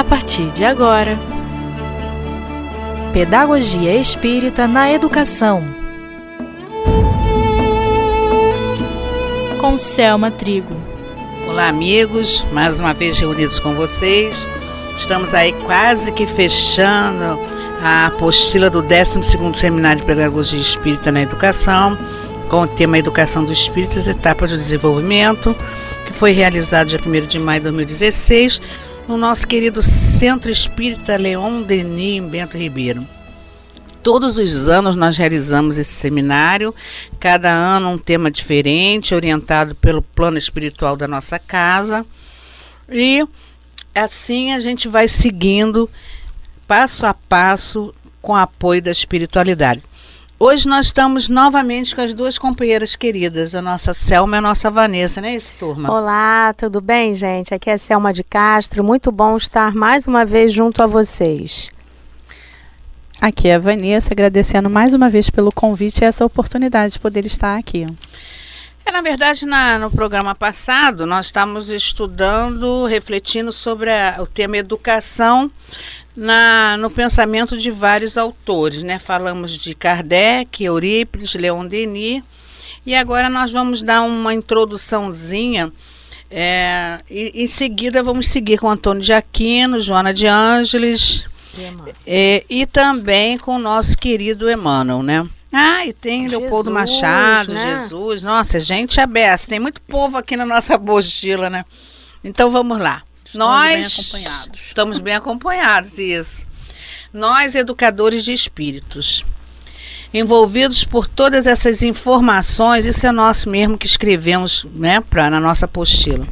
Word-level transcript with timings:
a 0.00 0.04
partir 0.04 0.50
de 0.52 0.64
agora. 0.64 1.18
Pedagogia 3.12 3.94
Espírita 3.96 4.66
na 4.66 4.90
Educação. 4.90 5.62
Com 9.60 9.76
Selma 9.76 10.30
Trigo. 10.30 10.74
Olá, 11.46 11.68
amigos, 11.68 12.46
mais 12.50 12.80
uma 12.80 12.94
vez 12.94 13.18
reunidos 13.18 13.60
com 13.60 13.74
vocês. 13.74 14.48
Estamos 14.96 15.34
aí 15.34 15.52
quase 15.66 16.10
que 16.12 16.26
fechando 16.26 17.38
a 17.82 18.06
apostila 18.06 18.70
do 18.70 18.82
12º 18.82 19.54
Seminário 19.54 20.00
de 20.00 20.06
Pedagogia 20.06 20.58
Espírita 20.58 21.12
na 21.12 21.20
Educação, 21.20 21.98
com 22.48 22.62
o 22.62 22.66
tema 22.66 22.98
Educação 22.98 23.44
dos 23.44 23.58
Espíritos, 23.58 24.08
Etapas 24.08 24.50
do 24.50 24.56
Desenvolvimento, 24.56 25.54
que 26.06 26.12
foi 26.14 26.32
realizado 26.32 26.88
dia 26.88 27.00
1 27.04 27.26
de 27.26 27.38
maio 27.38 27.60
de 27.60 27.64
2016 27.64 28.62
no 29.10 29.16
nosso 29.16 29.44
querido 29.44 29.82
Centro 29.82 30.52
Espírita 30.52 31.16
Leon 31.16 31.62
Denis, 31.62 32.22
em 32.22 32.28
Bento 32.28 32.56
Ribeiro. 32.56 33.04
Todos 34.04 34.38
os 34.38 34.68
anos 34.68 34.94
nós 34.94 35.16
realizamos 35.16 35.78
esse 35.78 35.90
seminário, 35.90 36.72
cada 37.18 37.50
ano 37.50 37.90
um 37.90 37.98
tema 37.98 38.30
diferente, 38.30 39.12
orientado 39.12 39.74
pelo 39.74 40.00
plano 40.00 40.38
espiritual 40.38 40.96
da 40.96 41.08
nossa 41.08 41.40
casa. 41.40 42.06
E 42.88 43.26
assim 43.92 44.52
a 44.52 44.60
gente 44.60 44.86
vai 44.86 45.08
seguindo 45.08 45.90
passo 46.68 47.04
a 47.04 47.12
passo 47.12 47.92
com 48.22 48.34
o 48.34 48.36
apoio 48.36 48.80
da 48.80 48.92
espiritualidade. 48.92 49.82
Hoje 50.42 50.66
nós 50.66 50.86
estamos 50.86 51.28
novamente 51.28 51.94
com 51.94 52.00
as 52.00 52.14
duas 52.14 52.38
companheiras 52.38 52.96
queridas, 52.96 53.54
a 53.54 53.60
nossa 53.60 53.92
Selma 53.92 54.36
e 54.36 54.38
a 54.38 54.40
nossa 54.40 54.70
Vanessa, 54.70 55.20
né, 55.20 55.34
esse 55.34 55.52
turma? 55.52 55.92
Olá, 55.92 56.54
tudo 56.54 56.80
bem, 56.80 57.14
gente? 57.14 57.52
Aqui 57.52 57.68
é 57.68 57.76
Selma 57.76 58.10
de 58.10 58.24
Castro. 58.24 58.82
Muito 58.82 59.12
bom 59.12 59.36
estar 59.36 59.74
mais 59.74 60.08
uma 60.08 60.24
vez 60.24 60.50
junto 60.50 60.82
a 60.82 60.86
vocês. 60.86 61.68
Aqui 63.20 63.48
é 63.48 63.56
a 63.56 63.58
Vanessa, 63.58 64.14
agradecendo 64.14 64.70
mais 64.70 64.94
uma 64.94 65.10
vez 65.10 65.28
pelo 65.28 65.52
convite 65.52 66.00
e 66.00 66.06
essa 66.06 66.24
oportunidade 66.24 66.94
de 66.94 67.00
poder 67.00 67.26
estar 67.26 67.58
aqui. 67.58 67.86
É, 68.86 68.90
na 68.90 69.02
verdade, 69.02 69.44
na, 69.44 69.78
no 69.78 69.90
programa 69.90 70.34
passado, 70.34 71.04
nós 71.04 71.26
estávamos 71.26 71.68
estudando, 71.68 72.86
refletindo 72.86 73.52
sobre 73.52 73.90
a, 73.90 74.16
o 74.20 74.26
tema 74.26 74.56
educação 74.56 75.50
na, 76.16 76.76
no 76.76 76.90
pensamento 76.90 77.56
de 77.56 77.70
vários 77.70 78.16
autores. 78.16 78.82
Né? 78.82 78.98
Falamos 78.98 79.52
de 79.52 79.74
Kardec, 79.74 80.62
Eurípides, 80.62 81.34
Leon 81.34 81.66
Denis, 81.66 82.22
e 82.84 82.94
agora 82.94 83.28
nós 83.28 83.50
vamos 83.50 83.82
dar 83.82 84.02
uma 84.02 84.34
introduçãozinha. 84.34 85.72
É, 86.30 87.00
e, 87.10 87.42
em 87.42 87.48
seguida 87.48 88.04
vamos 88.04 88.28
seguir 88.28 88.58
com 88.58 88.70
Antônio 88.70 89.02
de 89.02 89.12
Aquino, 89.12 89.80
Joana 89.80 90.14
de 90.14 90.28
Ângeles 90.28 91.26
é, 92.06 92.44
e 92.48 92.66
também 92.66 93.36
com 93.36 93.56
o 93.56 93.58
nosso 93.58 93.96
querido 93.98 94.50
Emmanuel, 94.50 95.02
né? 95.02 95.28
Ah, 95.52 95.84
e 95.84 95.92
tem 95.92 96.22
Jesus, 96.22 96.40
Leopoldo 96.40 96.70
Machado, 96.70 97.52
né? 97.52 97.82
Jesus. 97.82 98.22
Nossa, 98.22 98.60
gente 98.60 99.00
aberta. 99.00 99.48
Tem 99.48 99.58
muito 99.58 99.80
povo 99.80 100.16
aqui 100.16 100.36
na 100.36 100.46
nossa 100.46 100.74
apostila, 100.76 101.50
né? 101.50 101.64
Então 102.22 102.50
vamos 102.50 102.78
lá. 102.78 103.02
Estamos 103.30 103.46
Nós 103.46 104.12
bem 104.12 104.26
acompanhados. 104.26 104.60
Estamos 104.66 104.98
bem 104.98 105.14
acompanhados, 105.14 105.98
isso. 105.98 106.46
Nós, 107.12 107.54
educadores 107.54 108.24
de 108.24 108.32
espíritos, 108.32 109.24
envolvidos 110.12 110.84
por 110.84 111.06
todas 111.06 111.46
essas 111.46 111.82
informações, 111.82 112.84
isso 112.84 113.06
é 113.06 113.12
nós 113.12 113.46
mesmo 113.46 113.78
que 113.78 113.86
escrevemos 113.86 114.66
né, 114.74 115.00
pra, 115.00 115.30
na 115.30 115.38
nossa 115.38 115.64
apostila. 115.66 116.26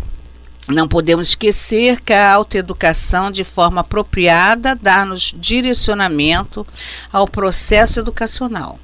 Não 0.69 0.87
podemos 0.87 1.29
esquecer 1.29 2.01
que 2.01 2.13
a 2.13 2.33
autoeducação, 2.33 3.31
de 3.31 3.43
forma 3.43 3.81
apropriada, 3.81 4.75
dá-nos 4.75 5.33
direcionamento 5.37 6.67
ao 7.13 7.27
processo 7.27 8.01
educacional 8.01 8.79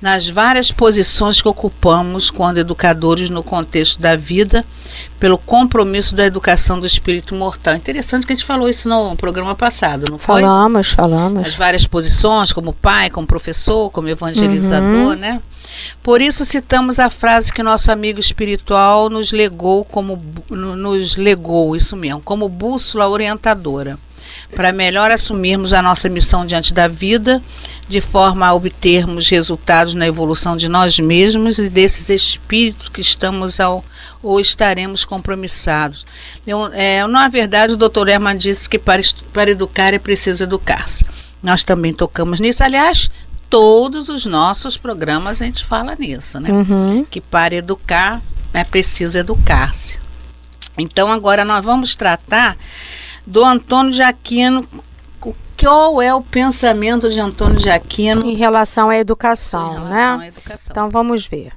nas 0.00 0.28
várias 0.28 0.70
posições 0.70 1.40
que 1.40 1.48
ocupamos 1.48 2.30
quando 2.30 2.58
educadores 2.58 3.30
no 3.30 3.42
contexto 3.42 4.00
da 4.00 4.16
vida, 4.16 4.64
pelo 5.18 5.38
compromisso 5.38 6.14
da 6.14 6.24
educação 6.24 6.78
do 6.78 6.86
espírito 6.86 7.34
mortal. 7.34 7.74
Interessante 7.74 8.26
que 8.26 8.32
a 8.32 8.36
gente 8.36 8.44
falou 8.44 8.68
isso 8.68 8.88
no 8.88 9.16
programa 9.16 9.54
passado, 9.54 10.10
não 10.10 10.18
foi? 10.18 10.42
Falamos, 10.42 10.90
falamos. 10.90 11.46
As 11.46 11.54
várias 11.54 11.86
posições, 11.86 12.52
como 12.52 12.72
pai, 12.72 13.10
como 13.10 13.26
professor, 13.26 13.90
como 13.90 14.08
evangelizador, 14.08 14.88
uhum. 14.90 15.14
né? 15.14 15.40
Por 16.02 16.20
isso 16.20 16.44
citamos 16.44 16.98
a 16.98 17.10
frase 17.10 17.52
que 17.52 17.62
nosso 17.62 17.90
amigo 17.90 18.20
espiritual 18.20 19.10
nos 19.10 19.32
legou 19.32 19.84
como 19.84 20.22
nos 20.48 21.16
legou, 21.16 21.74
isso 21.74 21.96
mesmo, 21.96 22.20
como 22.20 22.48
bússola 22.48 23.08
orientadora 23.08 23.98
para 24.54 24.72
melhor 24.72 25.10
assumirmos 25.10 25.72
a 25.72 25.82
nossa 25.82 26.08
missão 26.08 26.46
diante 26.46 26.72
da 26.72 26.88
vida, 26.88 27.42
de 27.88 28.00
forma 28.00 28.46
a 28.46 28.54
obtermos 28.54 29.28
resultados 29.28 29.94
na 29.94 30.06
evolução 30.06 30.56
de 30.56 30.68
nós 30.68 30.98
mesmos 30.98 31.58
e 31.58 31.68
desses 31.68 32.08
espíritos 32.08 32.88
que 32.88 33.00
estamos 33.00 33.60
ao, 33.60 33.84
ou 34.22 34.40
estaremos 34.40 35.04
compromissados. 35.04 36.04
Eu, 36.46 36.70
é, 36.72 37.06
na 37.06 37.28
verdade, 37.28 37.74
o 37.74 37.76
doutor 37.76 38.08
Herman 38.08 38.36
disse 38.36 38.68
que 38.68 38.78
para, 38.78 39.02
para 39.32 39.50
educar 39.50 39.92
é 39.92 39.98
preciso 39.98 40.42
educar-se. 40.42 41.04
Nós 41.42 41.62
também 41.62 41.92
tocamos 41.92 42.40
nisso. 42.40 42.64
Aliás, 42.64 43.10
todos 43.50 44.08
os 44.08 44.24
nossos 44.24 44.76
programas 44.76 45.40
a 45.40 45.44
gente 45.44 45.64
fala 45.64 45.94
nisso, 45.94 46.40
né? 46.40 46.50
Uhum. 46.50 47.04
Que 47.04 47.20
para 47.20 47.54
educar 47.54 48.22
é 48.52 48.64
preciso 48.64 49.18
educar-se. 49.18 49.98
Então, 50.76 51.12
agora 51.12 51.44
nós 51.44 51.64
vamos 51.64 51.94
tratar 51.94 52.56
do 53.26 53.44
Antônio 53.44 53.92
de 53.92 54.02
Aquino. 54.02 54.66
Qual 55.58 56.02
é 56.02 56.14
o 56.14 56.20
pensamento 56.20 57.08
de 57.08 57.20
Antônio 57.20 57.58
de 57.58 57.70
Aquino 57.70 58.26
em 58.26 58.34
relação 58.34 58.90
à 58.90 58.98
educação, 58.98 59.72
relação 59.72 59.88
né? 59.88 60.24
À 60.24 60.28
educação. 60.28 60.70
Então 60.70 60.90
vamos 60.90 61.26
ver. 61.26 61.52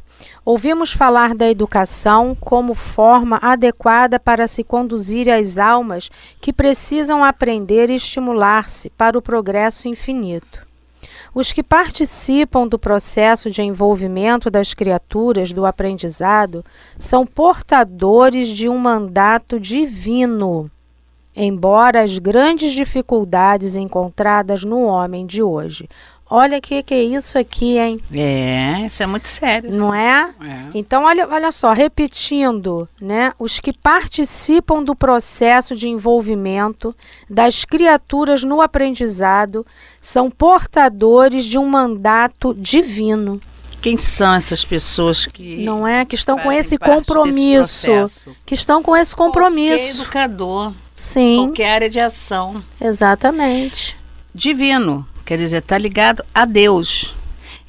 Ouvimos 0.45 0.93
falar 0.93 1.35
da 1.35 1.49
educação 1.49 2.33
como 2.39 2.73
forma 2.73 3.37
adequada 3.41 4.17
para 4.17 4.47
se 4.47 4.63
conduzir 4.63 5.27
as 5.27 5.57
almas 5.57 6.09
que 6.39 6.53
precisam 6.53 7.21
aprender 7.21 7.89
e 7.89 7.95
estimular-se 7.95 8.89
para 8.91 9.17
o 9.17 9.21
progresso 9.21 9.89
infinito. 9.89 10.65
Os 11.35 11.51
que 11.51 11.61
participam 11.61 12.65
do 12.65 12.79
processo 12.79 13.51
de 13.51 13.61
envolvimento 13.61 14.49
das 14.49 14.73
criaturas 14.73 15.51
do 15.51 15.65
aprendizado 15.65 16.63
são 16.97 17.27
portadores 17.27 18.47
de 18.47 18.69
um 18.69 18.77
mandato 18.77 19.59
divino 19.59 20.71
embora 21.37 22.01
as 22.01 22.17
grandes 22.17 22.73
dificuldades 22.73 23.75
encontradas 23.75 24.63
no 24.63 24.81
homem 24.83 25.25
de 25.25 25.43
hoje. 25.43 25.87
Olha 26.29 26.57
o 26.57 26.61
que, 26.61 26.83
que 26.83 26.93
é 26.93 27.03
isso 27.03 27.37
aqui, 27.37 27.77
hein? 27.77 28.01
É, 28.11 28.85
isso 28.85 29.01
é 29.01 29.05
muito 29.05 29.29
sério. 29.29 29.71
Não 29.71 29.93
é? 29.93 30.29
é? 30.41 30.65
Então, 30.73 31.05
olha, 31.05 31.25
olha 31.25 31.51
só, 31.53 31.71
repetindo, 31.71 32.87
né? 32.99 33.31
Os 33.39 33.61
que 33.61 33.71
participam 33.71 34.83
do 34.83 34.93
processo 34.93 35.73
de 35.73 35.87
envolvimento 35.87 36.93
das 37.29 37.63
criaturas 37.63 38.43
no 38.43 38.61
aprendizado 38.61 39.65
são 40.01 40.29
portadores 40.29 41.45
de 41.45 41.57
um 41.57 41.65
mandato 41.65 42.53
divino. 42.53 43.39
Quem 43.81 43.97
são 43.97 44.33
essas 44.33 44.65
pessoas 44.65 45.27
que 45.27 45.63
não 45.63 45.87
é 45.87 46.03
que 46.03 46.15
estão 46.15 46.37
com 46.37 46.51
esse 46.51 46.77
compromisso, 46.77 47.87
que 48.45 48.53
estão 48.53 48.83
com 48.83 48.97
esse 48.97 49.15
compromisso? 49.15 49.77
Qualquer 49.77 50.01
educador 50.01 50.73
Sim. 50.97 51.45
Qualquer 51.45 51.69
área 51.69 51.89
de 51.89 51.99
ação. 51.99 52.61
Exatamente. 52.81 53.95
Divino, 54.33 55.07
quer 55.23 55.37
dizer, 55.37 55.59
está 55.59 55.77
ligado 55.77 56.25
a 56.33 56.43
Deus. 56.43 57.15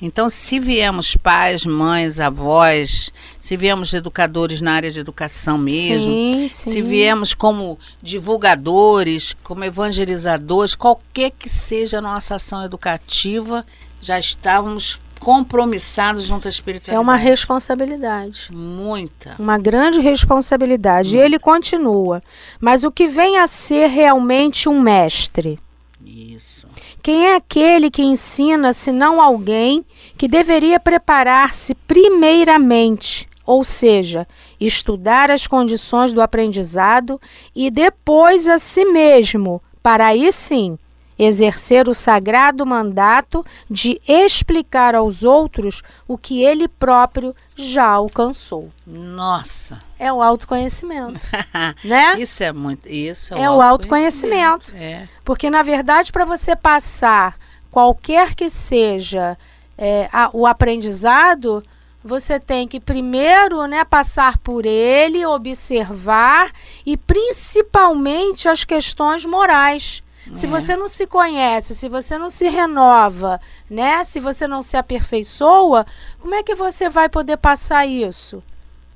Então, 0.00 0.30
se 0.30 0.58
viemos 0.58 1.16
pais, 1.16 1.64
mães, 1.66 2.20
avós, 2.20 3.12
se 3.40 3.56
viemos 3.56 3.92
educadores 3.92 4.60
na 4.60 4.72
área 4.72 4.90
de 4.90 5.00
educação 5.00 5.58
mesmo, 5.58 6.04
sim, 6.04 6.48
sim. 6.48 6.72
se 6.72 6.82
viemos 6.82 7.34
como 7.34 7.78
divulgadores, 8.00 9.34
como 9.42 9.64
evangelizadores, 9.64 10.76
qualquer 10.76 11.32
que 11.32 11.48
seja 11.48 11.98
a 11.98 12.02
nossa 12.02 12.36
ação 12.36 12.64
educativa, 12.64 13.66
já 14.00 14.18
estávamos 14.18 15.00
compromissados 15.18 16.24
junto 16.24 16.48
à 16.48 16.50
espiritualidade. 16.50 16.96
É 16.96 17.00
uma 17.00 17.16
responsabilidade. 17.16 18.48
Muita. 18.52 19.34
Uma 19.38 19.58
grande 19.58 20.00
responsabilidade. 20.00 21.10
Muita. 21.10 21.22
E 21.22 21.26
ele 21.26 21.38
continua. 21.38 22.22
Mas 22.60 22.84
o 22.84 22.90
que 22.90 23.06
vem 23.06 23.38
a 23.38 23.46
ser 23.46 23.88
realmente 23.88 24.68
um 24.68 24.80
mestre? 24.80 25.58
Isso. 26.04 26.66
Quem 27.02 27.26
é 27.26 27.36
aquele 27.36 27.90
que 27.90 28.02
ensina, 28.02 28.72
se 28.72 28.92
não 28.92 29.20
alguém 29.20 29.84
que 30.16 30.28
deveria 30.28 30.80
preparar-se 30.80 31.74
primeiramente, 31.74 33.28
ou 33.46 33.64
seja, 33.64 34.26
estudar 34.60 35.30
as 35.30 35.46
condições 35.46 36.12
do 36.12 36.20
aprendizado 36.20 37.20
e 37.54 37.70
depois 37.70 38.48
a 38.48 38.58
si 38.58 38.84
mesmo, 38.84 39.62
para 39.82 40.06
aí 40.06 40.32
sim 40.32 40.78
exercer 41.18 41.88
o 41.88 41.94
sagrado 41.94 42.64
mandato 42.64 43.44
de 43.68 44.00
explicar 44.06 44.94
aos 44.94 45.22
outros 45.24 45.82
o 46.06 46.16
que 46.16 46.42
ele 46.42 46.68
próprio 46.68 47.34
já 47.56 47.86
alcançou. 47.86 48.70
Nossa. 48.86 49.82
É 49.98 50.12
o 50.12 50.22
autoconhecimento, 50.22 51.20
né? 51.82 52.20
Isso 52.20 52.42
é 52.42 52.52
muito, 52.52 52.88
isso 52.88 53.34
é, 53.34 53.42
é 53.42 53.50
o 53.50 53.60
autoconhecimento. 53.60 54.72
É. 54.76 55.08
Porque 55.24 55.50
na 55.50 55.62
verdade 55.62 56.12
para 56.12 56.24
você 56.24 56.54
passar 56.54 57.36
qualquer 57.70 58.34
que 58.34 58.48
seja 58.48 59.36
é, 59.76 60.08
a, 60.12 60.30
o 60.32 60.46
aprendizado, 60.46 61.62
você 62.02 62.38
tem 62.38 62.66
que 62.66 62.80
primeiro 62.80 63.66
né, 63.66 63.84
passar 63.84 64.38
por 64.38 64.64
ele, 64.64 65.26
observar 65.26 66.50
e 66.86 66.96
principalmente 66.96 68.48
as 68.48 68.64
questões 68.64 69.24
morais. 69.24 70.02
É. 70.30 70.34
Se 70.34 70.46
você 70.46 70.76
não 70.76 70.88
se 70.88 71.06
conhece, 71.06 71.74
se 71.74 71.88
você 71.88 72.18
não 72.18 72.30
se 72.30 72.48
renova, 72.48 73.40
né? 73.68 74.04
Se 74.04 74.20
você 74.20 74.46
não 74.46 74.62
se 74.62 74.76
aperfeiçoa, 74.76 75.86
como 76.20 76.34
é 76.34 76.42
que 76.42 76.54
você 76.54 76.88
vai 76.88 77.08
poder 77.08 77.36
passar 77.36 77.86
isso? 77.86 78.42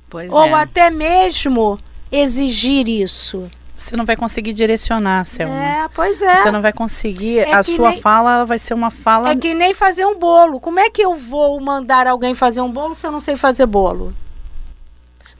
Pois 0.09 0.31
Ou 0.31 0.47
é. 0.47 0.53
até 0.53 0.91
mesmo 0.91 1.79
exigir 2.11 2.89
isso. 2.89 3.51
Você 3.79 3.97
não 3.97 4.05
vai 4.05 4.15
conseguir 4.15 4.53
direcionar, 4.53 5.25
Selma. 5.25 5.55
É, 5.55 5.89
pois 5.93 6.23
é. 6.23 6.37
Você 6.37 6.51
não 6.53 6.63
vai 6.63 6.73
conseguir. 6.73 7.39
É 7.39 7.53
a 7.53 7.63
sua 7.65 7.91
nem, 7.91 8.01
fala 8.01 8.45
vai 8.45 8.59
ser 8.59 8.75
uma 8.75 8.91
fala. 8.91 9.31
É 9.31 9.37
que 9.37 9.55
nem 9.55 9.75
fazer 9.75 10.07
um 10.07 10.17
bolo. 10.17 10.61
Como 10.61 10.79
é 10.79 10.89
que 10.89 11.03
eu 11.03 11.17
vou 11.17 11.61
mandar 11.61 12.07
alguém 12.07 12.35
fazer 12.35 12.61
um 12.61 12.71
bolo 12.71 12.95
se 12.95 13.05
eu 13.07 13.11
não 13.11 13.19
sei 13.19 13.37
fazer 13.37 13.67
bolo? 13.67 14.15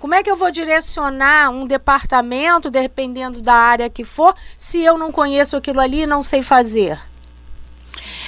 Como 0.03 0.17
é 0.17 0.23
que 0.25 0.29
eu 0.29 0.35
vou 0.35 0.51
direcionar 0.51 1.49
um 1.51 1.65
departamento, 1.65 2.69
dependendo 2.69 3.41
da 3.41 3.55
área 3.55 3.89
que 3.89 4.03
for, 4.03 4.35
se 4.59 4.83
eu 4.83 4.99
não 4.99 5.13
conheço 5.13 5.55
aquilo 5.55 5.79
ali 5.79 6.03
e 6.03 6.07
não 6.09 6.25
sei 6.25 6.43
fazer? 6.43 6.99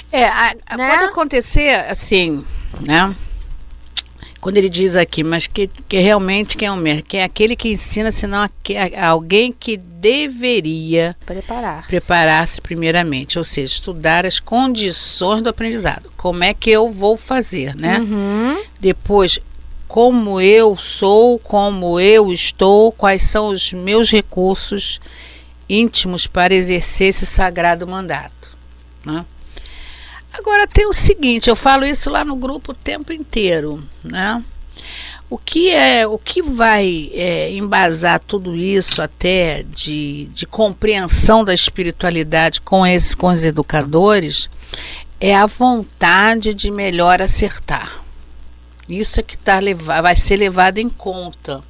É, 0.09 0.23
a, 0.23 0.55
a, 0.67 0.77
né? 0.77 0.89
pode 0.91 1.03
acontecer 1.03 1.71
assim, 1.89 2.45
né? 2.79 3.13
quando 4.39 4.55
ele 4.55 4.69
diz 4.69 4.95
aqui, 4.95 5.21
mas 5.21 5.47
que, 5.47 5.67
que 5.67 5.97
realmente 5.97 6.55
quem 6.55 6.69
é 6.69 6.71
o 6.71 6.77
mestre? 6.77 7.03
Quem 7.03 7.19
é 7.19 7.23
aquele 7.25 7.57
que 7.57 7.67
ensina, 7.67 8.09
senão 8.09 8.47
alguém 9.05 9.51
que 9.51 9.75
deveria 9.75 11.13
preparar-se 11.25 11.89
preparar 11.89 12.47
primeiramente, 12.63 13.37
ou 13.37 13.43
seja, 13.43 13.73
estudar 13.73 14.25
as 14.25 14.39
condições 14.39 15.41
do 15.41 15.49
aprendizado. 15.49 16.09
Como 16.15 16.41
é 16.41 16.53
que 16.53 16.69
eu 16.69 16.89
vou 16.89 17.17
fazer, 17.17 17.75
né? 17.75 17.99
Uhum. 17.99 18.63
Depois, 18.79 19.39
como 19.87 20.41
eu 20.41 20.75
sou, 20.75 21.39
como 21.39 21.99
eu 21.99 22.31
estou, 22.33 22.91
quais 22.91 23.23
são 23.23 23.49
os 23.49 23.71
meus 23.71 24.11
recursos 24.11 24.99
íntimos 25.69 26.27
para 26.27 26.53
exercer 26.53 27.07
esse 27.07 27.25
sagrado 27.25 27.87
mandato, 27.87 28.55
né? 29.05 29.25
Agora 30.37 30.67
tem 30.67 30.85
o 30.85 30.93
seguinte, 30.93 31.49
eu 31.49 31.55
falo 31.55 31.85
isso 31.85 32.09
lá 32.09 32.25
no 32.25 32.35
grupo 32.35 32.71
o 32.73 32.75
tempo 32.75 33.13
inteiro, 33.13 33.81
né? 34.03 34.43
O 35.29 35.37
que 35.37 35.71
é, 35.71 36.05
o 36.05 36.19
que 36.19 36.41
vai 36.41 37.09
é, 37.13 37.51
embasar 37.51 38.19
tudo 38.19 38.55
isso 38.55 39.01
até 39.01 39.63
de, 39.63 40.25
de 40.33 40.45
compreensão 40.45 41.43
da 41.43 41.53
espiritualidade 41.53 42.61
com 42.61 42.85
esses 42.85 43.15
com 43.15 43.27
os 43.27 43.43
educadores 43.43 44.49
é 45.19 45.35
a 45.35 45.45
vontade 45.45 46.53
de 46.53 46.69
melhor 46.69 47.21
acertar. 47.21 48.04
Isso 48.87 49.19
é 49.19 49.23
que 49.23 49.37
tá 49.37 49.59
vai 50.01 50.15
ser 50.15 50.37
levado 50.37 50.77
em 50.77 50.89
conta. 50.89 51.63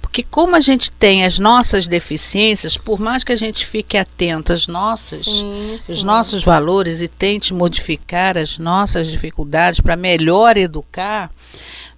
Porque 0.00 0.22
como 0.22 0.54
a 0.54 0.60
gente 0.60 0.90
tem 0.92 1.24
as 1.24 1.38
nossas 1.38 1.86
deficiências, 1.86 2.76
por 2.76 3.00
mais 3.00 3.24
que 3.24 3.32
a 3.32 3.36
gente 3.36 3.66
fique 3.66 3.96
atento 3.96 4.52
às 4.52 4.66
nossas, 4.66 5.24
sim, 5.24 5.76
sim. 5.78 5.92
os 5.92 6.02
nossos 6.02 6.44
valores 6.44 7.00
e 7.00 7.08
tente 7.08 7.52
modificar 7.52 8.38
as 8.38 8.58
nossas 8.58 9.08
dificuldades 9.08 9.80
para 9.80 9.96
melhor 9.96 10.56
educar, 10.56 11.30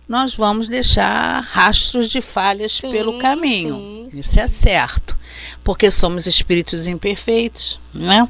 nós 0.08 0.34
vamos 0.34 0.68
deixar 0.68 1.40
rastros 1.40 2.08
de 2.08 2.20
falhas 2.20 2.72
sim, 2.72 2.90
pelo 2.90 3.18
caminho. 3.18 4.08
Isso 4.12 4.38
é 4.38 4.46
certo, 4.46 5.16
porque 5.62 5.90
somos 5.90 6.26
espíritos 6.26 6.86
imperfeitos, 6.86 7.78
não 7.92 8.12
é? 8.12 8.28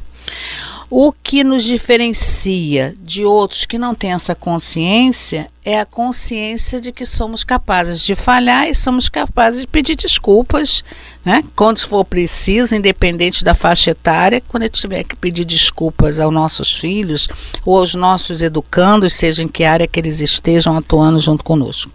O 0.89 1.11
que 1.11 1.43
nos 1.43 1.65
diferencia 1.65 2.95
de 3.03 3.25
outros 3.25 3.65
que 3.65 3.77
não 3.77 3.93
têm 3.93 4.13
essa 4.13 4.37
consciência 4.37 5.49
é 5.65 5.81
a 5.81 5.85
consciência 5.85 6.81
de 6.81 6.93
que 6.93 7.05
somos 7.05 7.43
capazes 7.43 8.01
de 8.01 8.15
falhar 8.15 8.69
e 8.69 8.75
somos 8.75 9.09
capazes 9.09 9.63
de 9.63 9.67
pedir 9.67 9.97
desculpas, 9.97 10.85
né? 11.25 11.43
Quando 11.57 11.81
for 11.81 12.05
preciso, 12.05 12.77
independente 12.77 13.43
da 13.43 13.53
faixa 13.53 13.91
etária, 13.91 14.41
quando 14.47 14.63
gente 14.63 14.81
tiver 14.81 15.03
que 15.03 15.17
pedir 15.17 15.45
desculpas 15.45 16.21
aos 16.21 16.33
nossos 16.33 16.71
filhos 16.71 17.27
ou 17.65 17.79
aos 17.79 17.97
nossos 17.97 18.41
educandos, 18.41 19.13
seja 19.13 19.43
em 19.43 19.49
que 19.49 19.65
área 19.65 19.89
que 19.89 19.99
eles 19.99 20.21
estejam 20.21 20.77
atuando 20.77 21.19
junto 21.19 21.43
conosco. 21.43 21.91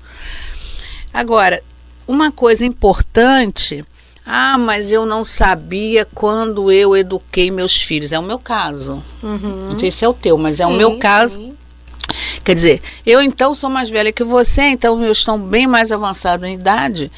Agora, 1.14 1.64
uma 2.06 2.30
coisa 2.30 2.66
importante 2.66 3.86
ah, 4.26 4.58
mas 4.58 4.92
eu 4.92 5.06
não 5.06 5.26
sabia 5.26 6.08
quando 6.14 6.72
eu 6.72 6.96
eduquei 6.96 7.50
meus 7.50 7.82
filhos. 7.82 8.12
É 8.12 8.20
o 8.20 8.24
meu 8.24 8.40
caso. 8.40 9.04
Uhum. 9.22 9.70
Não 9.72 9.80
sei 9.80 9.92
se 9.92 10.06
é 10.06 10.10
o 10.10 10.14
teu, 10.14 10.38
mas 10.38 10.60
é 10.60 10.66
sim, 10.66 10.72
o 10.72 10.76
meu 10.76 10.98
caso. 10.98 11.40
Sim. 11.40 11.54
Quer 12.44 12.56
dizer, 12.56 12.82
eu 13.06 13.22
então 13.22 13.54
sou 13.54 13.70
mais 13.70 13.90
velha 13.90 14.12
que 14.12 14.24
você, 14.24 14.62
então 14.64 14.96
meus 14.96 15.20
estão 15.20 15.40
bem 15.40 15.68
mais 15.68 15.92
avançados 15.92 16.48
em 16.48 16.56
idade. 16.56 17.12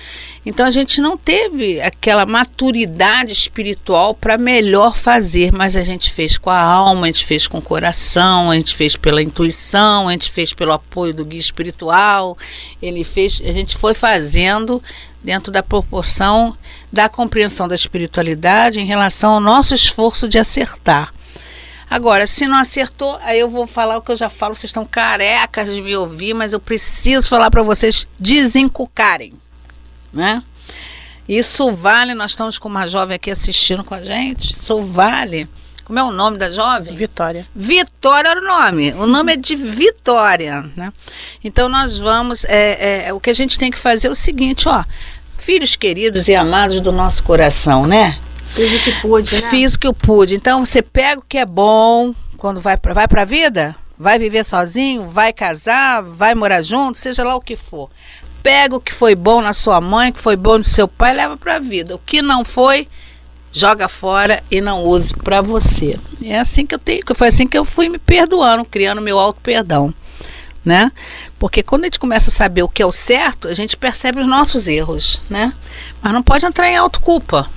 Então 0.46 0.66
a 0.66 0.72
gente 0.72 1.00
não 1.00 1.18
teve 1.18 1.80
aquela 1.80 2.26
maturidade 2.26 3.32
espiritual 3.32 4.14
para 4.14 4.38
melhor 4.38 4.96
fazer, 4.96 5.54
mas 5.54 5.76
a 5.76 5.84
gente 5.84 6.12
fez 6.12 6.38
com 6.38 6.50
a 6.50 6.60
alma, 6.60 7.04
a 7.04 7.08
gente 7.08 7.26
fez 7.26 7.48
com 7.48 7.60
o 7.60 7.62
coração, 7.62 8.52
a 8.52 8.56
gente 8.56 8.76
fez 8.76 8.96
pela 8.96 9.22
intuição, 9.22 10.10
a 10.10 10.12
gente 10.12 10.30
fez 10.30 10.54
pelo 10.54 10.74
apoio 10.74 11.14
do 11.14 11.24
guia 11.24 11.40
espiritual. 11.40 12.38
Ele 12.82 13.06
fez, 13.06 13.42
a 13.46 13.54
gente 13.54 13.78
foi 13.78 13.94
fazendo 13.94 14.84
dentro 15.24 15.52
da 15.52 15.64
proporção 15.64 16.56
da 16.92 17.08
compreensão 17.08 17.68
da 17.68 17.76
espiritualidade 17.76 18.80
em 18.80 18.86
relação 18.86 19.36
ao 19.36 19.40
nosso 19.40 19.74
esforço 19.74 20.28
de 20.28 20.38
acertar. 20.38 21.14
Agora, 21.94 22.26
se 22.26 22.48
não 22.48 22.58
acertou, 22.58 23.20
aí 23.22 23.40
eu 23.40 23.48
vou 23.48 23.68
falar 23.68 23.98
o 23.98 24.02
que 24.02 24.12
eu 24.12 24.16
já 24.16 24.28
falo, 24.28 24.56
vocês 24.56 24.72
estão 24.72 24.84
carecas 24.84 25.72
de 25.72 25.80
me 25.80 25.96
ouvir, 25.96 26.34
mas 26.34 26.52
eu 26.52 26.60
preciso 26.60 27.28
falar 27.28 27.52
para 27.52 27.62
vocês 27.62 28.08
desencucarem, 28.20 29.34
né? 30.12 30.42
Isso 31.30 31.72
vale, 31.72 32.16
nós 32.16 32.32
estamos 32.32 32.58
com 32.58 32.68
uma 32.68 32.88
jovem 32.88 33.14
aqui 33.14 33.30
assistindo 33.30 33.84
com 33.84 33.94
a 33.94 34.04
gente, 34.04 34.56
isso 34.56 34.82
vale. 34.82 35.48
Como 35.86 36.00
é 36.00 36.04
o 36.04 36.10
nome 36.12 36.40
da 36.40 36.50
jovem? 36.50 36.96
Vitória. 36.96 37.46
Vitória 37.54 38.30
era 38.30 38.42
o 38.42 38.44
nome. 38.44 38.92
O 38.94 39.06
nome 39.06 39.34
é 39.34 39.38
de 39.38 39.56
Vitória, 39.56 40.68
né? 40.76 40.92
Então 41.44 41.70
nós 41.70 42.00
vamos, 42.00 42.44
é, 42.46 43.06
é, 43.06 43.14
o 43.14 43.20
que 43.20 43.30
a 43.30 43.36
gente 43.36 43.60
tem 43.60 43.70
que 43.70 43.78
fazer 43.78 44.08
é 44.08 44.10
o 44.10 44.16
seguinte, 44.16 44.68
ó, 44.68 44.84
filhos 45.38 45.76
queridos 45.76 46.28
e 46.28 46.34
amados 46.34 46.82
do 46.82 46.92
nosso 46.92 47.24
coração, 47.24 47.86
né? 47.86 48.18
Fiz 48.54 48.72
o 48.74 48.84
que 48.84 49.02
pude, 49.02 49.42
né? 49.42 49.50
Fiz 49.50 49.74
o 49.74 49.80
que 49.80 49.88
eu 49.88 49.94
pude. 49.94 50.36
Então 50.36 50.66
você 50.66 50.82
pega 50.82 51.20
o 51.20 51.26
que 51.28 51.38
é 51.38 51.46
bom 51.46 52.14
quando 52.38 52.62
vai 52.62 52.78
para 52.78 52.94
vai 52.94 53.08
a 53.10 53.26
vida, 53.26 53.76
vai 53.98 54.20
viver 54.20 54.44
sozinho, 54.44 55.08
vai 55.10 55.34
casar, 55.34 56.04
vai 56.04 56.36
morar 56.36 56.62
junto, 56.62 56.98
seja 56.98 57.24
lá 57.24 57.36
o 57.36 57.42
que 57.42 57.56
for. 57.56 57.90
Pega 58.42 58.76
o 58.76 58.82
que 58.82 58.94
foi 58.94 59.16
bom 59.16 59.42
na 59.42 59.54
sua 59.54 59.80
mãe, 59.80 60.12
que 60.12 60.20
foi 60.20 60.36
bom 60.36 60.58
no 60.58 60.64
seu 60.64 60.88
pai, 60.88 61.14
leva 61.14 61.38
para 61.38 61.56
a 61.56 61.60
vida. 61.60 61.96
O 61.96 62.00
que 62.00 62.22
não 62.22 62.44
foi, 62.44 62.88
joga 63.52 63.88
fora 63.88 64.44
e 64.52 64.60
não 64.60 64.84
use 64.84 65.14
para 65.14 65.42
você. 65.42 65.98
É 66.22 66.40
assim 66.40 66.66
que 66.66 66.76
eu 66.76 66.80
tenho, 66.80 67.02
foi 67.16 67.30
assim 67.30 67.48
que 67.48 67.58
eu 67.58 67.64
fui 67.64 67.88
me 67.88 67.98
perdoando, 67.98 68.66
criando 68.66 69.02
meu 69.02 69.18
auto 69.18 69.40
perdão 69.42 69.94
né? 70.64 70.92
Porque 71.38 71.62
quando 71.62 71.84
a 71.84 71.86
gente 71.88 72.00
começa 72.00 72.30
a 72.30 72.34
saber 72.34 72.64
o 72.64 72.70
que 72.70 72.82
é 72.82 72.86
o 72.86 72.92
certo, 72.92 73.48
a 73.48 73.54
gente 73.54 73.76
percebe 73.76 74.22
os 74.22 74.28
nossos 74.28 74.68
erros, 74.68 75.20
né? 75.30 75.54
Mas 76.02 76.14
não 76.14 76.24
pode 76.24 76.46
entrar 76.46 76.70
em 76.70 76.78
autoculpa. 76.78 77.50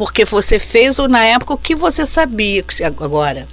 Porque 0.00 0.24
você 0.24 0.58
fez 0.58 0.96
na 0.96 1.22
época 1.22 1.52
o 1.52 1.58
que 1.58 1.74
você 1.74 2.06
sabia 2.06 2.64
agora. 3.02 3.46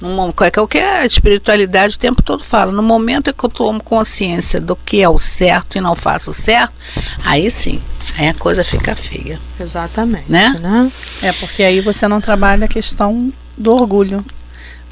No, 0.00 0.28
é 0.28 0.60
o 0.60 0.68
que 0.68 0.78
a 0.78 1.04
espiritualidade 1.04 1.96
o 1.96 1.98
tempo 1.98 2.22
todo 2.22 2.44
fala. 2.44 2.70
No 2.70 2.84
momento 2.84 3.34
que 3.34 3.44
eu 3.44 3.48
tomo 3.48 3.82
consciência 3.82 4.60
do 4.60 4.76
que 4.76 5.02
é 5.02 5.08
o 5.08 5.18
certo 5.18 5.76
e 5.76 5.80
não 5.80 5.96
faço 5.96 6.30
o 6.30 6.34
certo, 6.34 6.72
aí 7.24 7.50
sim, 7.50 7.82
aí 8.16 8.28
a 8.28 8.34
coisa 8.34 8.62
fica 8.62 8.94
feia. 8.94 9.40
Exatamente. 9.58 10.30
Né? 10.30 10.56
né? 10.60 10.92
É 11.20 11.32
porque 11.32 11.64
aí 11.64 11.80
você 11.80 12.06
não 12.06 12.20
trabalha 12.20 12.66
a 12.66 12.68
questão 12.68 13.32
do 13.56 13.72
orgulho. 13.72 14.24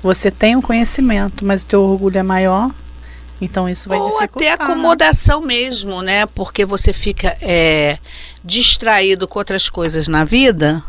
Você 0.02 0.28
tem 0.28 0.56
o 0.56 0.60
conhecimento, 0.60 1.46
mas 1.46 1.62
o 1.62 1.66
teu 1.66 1.84
orgulho 1.84 2.18
é 2.18 2.24
maior, 2.24 2.72
então 3.40 3.68
isso 3.68 3.88
vai 3.88 3.98
Ou 3.98 4.06
dificultar. 4.06 4.54
até 4.54 4.64
acomodação 4.64 5.40
mesmo, 5.40 6.02
né? 6.02 6.26
Porque 6.26 6.64
você 6.64 6.92
fica 6.92 7.36
é, 7.40 7.98
distraído 8.42 9.28
com 9.28 9.38
outras 9.38 9.68
coisas 9.68 10.08
na 10.08 10.24
vida, 10.24 10.82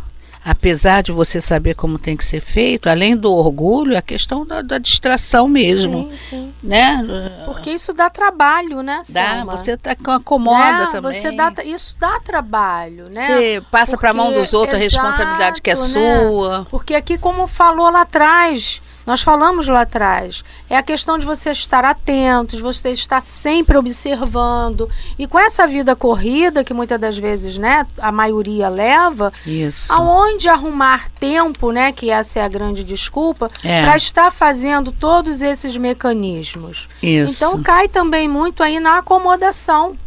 apesar 0.48 1.04
de 1.04 1.12
você 1.12 1.42
saber 1.42 1.76
como 1.76 2.00
tem 2.00 2.16
que 2.16 2.24
ser 2.24 2.40
feito, 2.40 2.90
além 2.90 3.18
do 3.18 3.34
orgulho, 3.34 3.94
é 3.94 3.98
a 3.98 4.02
questão 4.02 4.46
da, 4.46 4.62
da 4.62 4.78
distração 4.78 5.46
mesmo. 5.50 6.10
Sim, 6.10 6.18
sim. 6.30 6.54
Né? 6.64 7.44
Porque 7.46 7.72
isso 7.72 7.94
dá 7.94 8.10
trabalho, 8.10 8.82
né? 8.82 9.04
Dá, 9.10 9.44
você 9.44 9.76
tá, 9.76 9.92
acomoda 9.92 10.86
né? 10.86 10.90
também. 10.90 11.22
Você 11.22 11.32
dá, 11.34 11.54
isso 11.66 11.98
dá 12.00 12.22
trabalho, 12.22 13.10
né? 13.10 13.28
Você 13.28 13.64
passa 13.70 13.98
para 13.98 14.12
a 14.12 14.14
mão 14.14 14.32
dos 14.32 14.54
outros 14.54 14.82
exato, 14.82 15.06
a 15.06 15.10
responsabilidade 15.10 15.62
que 15.62 15.70
é 15.70 15.76
né? 15.76 15.82
sua. 15.82 16.66
Porque 16.70 16.96
aqui, 16.96 17.18
como 17.18 17.46
falou 17.46 17.92
lá 17.92 18.02
atrás, 18.02 18.82
Nós 19.08 19.22
falamos 19.22 19.70
lá 19.70 19.82
atrás. 19.82 20.44
É 20.70 20.76
a 20.76 20.84
questão 20.84 21.18
de 21.18 21.26
você 21.26 21.52
estar 21.54 21.86
atento, 21.86 22.58
de 22.58 22.62
você 22.62 22.92
estar 22.92 23.22
sempre 23.24 23.78
observando. 23.78 24.90
E 25.18 25.26
com 25.26 25.40
essa 25.40 25.66
vida 25.66 25.96
corrida, 25.96 26.62
que 26.62 26.74
muitas 26.74 27.00
das 27.00 27.18
vezes, 27.18 27.58
né, 27.58 27.88
a 27.98 28.12
maioria 28.12 28.68
leva, 28.68 29.32
Isso. 29.46 29.92
aonde 29.94 30.50
arrumar 30.50 31.10
tempo, 31.20 31.72
né, 31.72 31.94
que 31.94 32.10
essa 32.12 32.40
é 32.40 32.44
a 32.44 32.50
grande 32.50 32.84
desculpa, 32.84 33.50
É. 33.64 33.84
para 33.84 33.96
estar 33.96 34.30
fazendo 34.30 34.92
todos 34.92 35.42
esses 35.42 35.78
mecanismos. 35.78 36.90
Isso. 37.02 37.32
Então 37.32 37.64
cai 37.64 37.88
também 37.88 38.28
muito 38.28 38.62
aí 38.62 38.78
na 38.78 38.98
acomodação, 38.98 39.98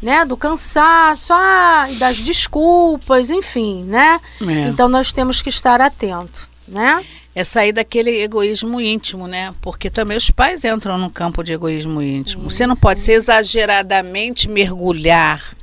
né, 0.00 0.24
do 0.24 0.34
cansaço, 0.34 1.30
ah, 1.30 1.86
das 1.98 2.16
desculpas, 2.16 3.28
enfim, 3.28 3.84
né? 3.84 4.18
É. 4.40 4.68
Então 4.68 4.88
nós 4.88 5.12
temos 5.12 5.42
que 5.42 5.50
estar 5.50 5.78
atento, 5.82 6.48
né? 6.66 7.04
É 7.34 7.44
sair 7.44 7.72
daquele 7.72 8.22
egoísmo 8.22 8.80
íntimo, 8.80 9.26
né? 9.26 9.54
Porque 9.60 9.88
também 9.88 10.16
os 10.16 10.30
pais 10.30 10.64
entram 10.64 10.98
no 10.98 11.10
campo 11.10 11.42
de 11.42 11.52
egoísmo 11.52 12.02
íntimo. 12.02 12.50
Você 12.50 12.66
não 12.66 12.76
pode 12.76 13.00
ser 13.00 13.12
exageradamente 13.12 14.48
mergulhar 14.48 15.56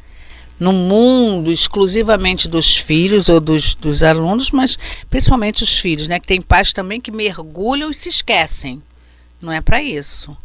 no 0.59 0.73
mundo 0.73 1.51
exclusivamente 1.51 2.47
dos 2.47 2.75
filhos 2.77 3.29
ou 3.29 3.39
dos, 3.39 3.75
dos 3.75 4.01
alunos, 4.01 4.49
mas 4.49 4.77
principalmente 5.09 5.63
os 5.63 5.77
filhos, 5.77 6.07
né? 6.07 6.19
Que 6.19 6.27
tem 6.27 6.41
pais 6.41 6.73
também 6.73 7.01
que 7.01 7.11
mergulham 7.11 7.91
e 7.91 7.93
se 7.93 8.09
esquecem. 8.09 8.81
Não 9.41 9.51
é 9.51 9.61
para 9.61 9.81
isso. 9.81 10.35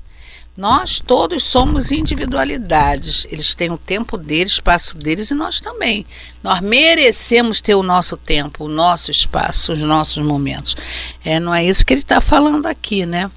Nós 0.55 1.01
todos 1.01 1.45
somos 1.45 1.91
individualidades. 1.91 3.27
Eles 3.31 3.55
têm 3.55 3.71
o 3.71 3.79
tempo 3.79 4.19
deles, 4.19 4.53
espaço 4.53 4.97
deles 4.99 5.31
e 5.31 5.35
nós 5.35 5.61
também. 5.61 6.05
Nós 6.43 6.61
merecemos 6.61 7.61
ter 7.63 7.75
o 7.75 7.83
nosso 7.83 8.19
tempo, 8.19 8.65
o 8.65 8.69
nosso 8.69 9.11
espaço, 9.11 9.73
os 9.73 9.79
nossos 9.79 10.23
momentos. 10.23 10.77
É, 11.25 11.41
não 11.41 11.55
é 11.55 11.65
isso 11.65 11.85
que 11.87 11.95
ele 11.95 12.03
está 12.03 12.21
falando 12.21 12.67
aqui, 12.67 13.07
né? 13.07 13.31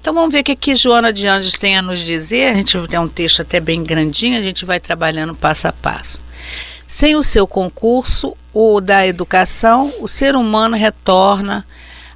Então 0.00 0.14
vamos 0.14 0.32
ver 0.32 0.40
o 0.40 0.44
que 0.44 0.52
aqui 0.52 0.74
Joana 0.74 1.12
de 1.12 1.26
Anjos 1.26 1.52
tem 1.52 1.76
a 1.76 1.82
nos 1.82 2.00
dizer. 2.00 2.52
A 2.52 2.54
gente 2.54 2.78
tem 2.88 2.98
um 2.98 3.08
texto 3.08 3.42
até 3.42 3.60
bem 3.60 3.82
grandinho, 3.84 4.38
a 4.38 4.42
gente 4.42 4.64
vai 4.64 4.80
trabalhando 4.80 5.34
passo 5.34 5.68
a 5.68 5.72
passo. 5.72 6.20
Sem 6.86 7.16
o 7.16 7.22
seu 7.22 7.46
concurso, 7.46 8.34
o 8.54 8.80
da 8.80 9.06
educação, 9.06 9.92
o 10.00 10.08
ser 10.08 10.34
humano 10.34 10.74
retorna 10.74 11.66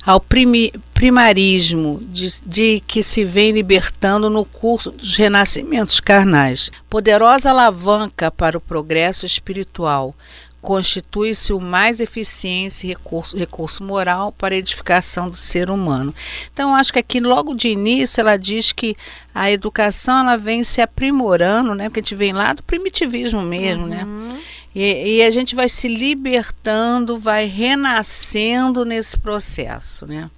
ao 0.07 0.19
primi 0.19 0.73
primarismo 1.01 1.99
de, 2.03 2.29
de, 2.45 2.83
que 2.87 3.03
se 3.03 3.25
vem 3.25 3.53
libertando 3.53 4.29
no 4.29 4.45
curso 4.45 4.91
dos 4.91 5.17
renascimentos 5.17 5.99
carnais. 5.99 6.71
Poderosa 6.91 7.49
alavanca 7.49 8.31
para 8.31 8.59
o 8.59 8.61
progresso 8.61 9.25
espiritual, 9.25 10.15
constitui-se 10.61 11.55
o 11.55 11.59
mais 11.59 12.01
eficiente 12.01 12.87
recurso, 12.87 13.35
recurso 13.35 13.83
moral 13.83 14.31
para 14.31 14.55
a 14.55 14.59
edificação 14.59 15.31
do 15.31 15.39
ser 15.39 15.71
humano. 15.71 16.15
Então, 16.53 16.75
acho 16.75 16.93
que 16.93 16.99
aqui, 16.99 17.19
logo 17.19 17.55
de 17.55 17.69
início, 17.69 18.21
ela 18.21 18.37
diz 18.37 18.71
que 18.71 18.95
a 19.35 19.51
educação 19.51 20.21
ela 20.21 20.37
vem 20.37 20.63
se 20.63 20.83
aprimorando, 20.83 21.75
né? 21.75 21.89
Porque 21.89 22.01
a 22.01 22.03
gente 22.03 22.15
vem 22.15 22.35
lá 22.35 22.53
do 22.53 22.63
primitivismo 22.63 23.41
mesmo, 23.41 23.87
né? 23.87 24.05
uhum. 24.05 24.35
né? 24.35 24.41
E, 24.75 25.17
e, 25.17 25.23
a 25.23 25.31
gente 25.31 25.55
vai 25.55 25.71
se 25.71 25.89
libertando, 25.89 27.19
vai 27.19 27.47
renascendo 27.47 28.85
nesse 28.85 29.19
processo, 29.19 30.07
né? 30.07 30.31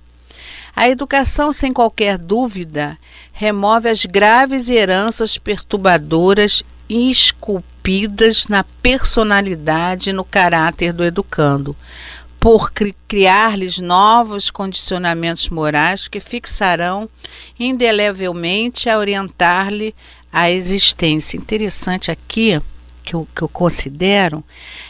A 0.74 0.88
educação, 0.88 1.52
sem 1.52 1.72
qualquer 1.72 2.16
dúvida, 2.16 2.98
remove 3.32 3.88
as 3.88 4.06
graves 4.06 4.70
heranças 4.70 5.36
perturbadoras 5.36 6.62
esculpidas 6.88 8.46
na 8.46 8.64
personalidade 8.64 10.10
e 10.10 10.12
no 10.12 10.24
caráter 10.24 10.92
do 10.92 11.04
educando, 11.04 11.76
por 12.40 12.72
cri 12.72 12.96
criar-lhes 13.06 13.78
novos 13.78 14.50
condicionamentos 14.50 15.50
morais 15.50 16.08
que 16.08 16.20
fixarão 16.20 17.08
indelevelmente 17.60 18.88
a 18.88 18.98
orientar-lhe 18.98 19.94
a 20.32 20.50
existência. 20.50 21.36
Interessante 21.36 22.10
aqui 22.10 22.60
que 23.04 23.14
eu, 23.14 23.28
que 23.34 23.42
eu 23.42 23.48
considero 23.48 24.42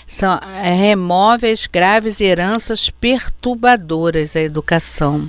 são 0.06 0.38
é, 0.62 0.72
remove 0.74 1.50
as 1.50 1.66
graves 1.66 2.20
heranças 2.20 2.88
perturbadoras 2.88 4.34
da 4.34 4.40
educação 4.40 5.28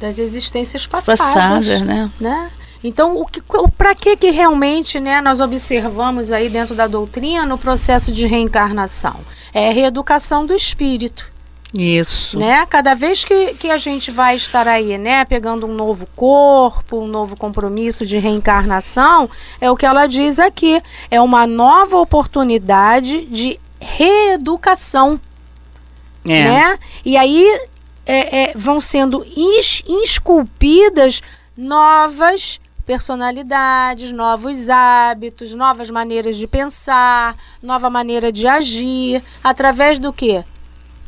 das 0.00 0.18
existências 0.18 0.86
passadas, 0.86 1.20
passadas, 1.20 1.82
né? 1.82 2.10
né? 2.18 2.50
Então, 2.82 3.16
o 3.16 3.26
que, 3.26 3.42
para 3.76 3.94
que 3.94 4.16
que 4.16 4.30
realmente, 4.30 4.98
né, 4.98 5.20
nós 5.20 5.40
observamos 5.40 6.32
aí 6.32 6.48
dentro 6.48 6.74
da 6.74 6.86
doutrina 6.86 7.54
o 7.54 7.58
processo 7.58 8.10
de 8.10 8.26
reencarnação? 8.26 9.16
É 9.52 9.68
a 9.68 9.72
reeducação 9.72 10.46
do 10.46 10.54
espírito. 10.54 11.30
Isso. 11.76 12.38
Né? 12.38 12.64
Cada 12.66 12.94
vez 12.94 13.22
que, 13.22 13.54
que 13.54 13.70
a 13.70 13.76
gente 13.76 14.10
vai 14.10 14.34
estar 14.34 14.66
aí, 14.66 14.96
né, 14.96 15.24
pegando 15.26 15.66
um 15.66 15.74
novo 15.74 16.06
corpo, 16.16 17.00
um 17.00 17.06
novo 17.06 17.36
compromisso 17.36 18.06
de 18.06 18.18
reencarnação, 18.18 19.28
é 19.60 19.70
o 19.70 19.76
que 19.76 19.86
ela 19.86 20.06
diz 20.06 20.38
aqui. 20.38 20.82
É 21.10 21.20
uma 21.20 21.46
nova 21.46 21.98
oportunidade 21.98 23.26
de 23.26 23.60
reeducação. 23.78 25.20
É. 26.26 26.44
Né? 26.44 26.78
E 27.04 27.16
aí 27.16 27.46
é, 28.06 28.42
é, 28.42 28.52
vão 28.54 28.80
sendo 28.80 29.24
esculpidas 29.86 31.20
novas 31.56 32.60
personalidades, 32.86 34.10
novos 34.10 34.68
hábitos, 34.68 35.54
novas 35.54 35.90
maneiras 35.90 36.36
de 36.36 36.46
pensar, 36.46 37.36
nova 37.62 37.88
maneira 37.88 38.32
de 38.32 38.46
agir, 38.48 39.22
através 39.44 40.00
do 40.00 40.12
quê? 40.12 40.44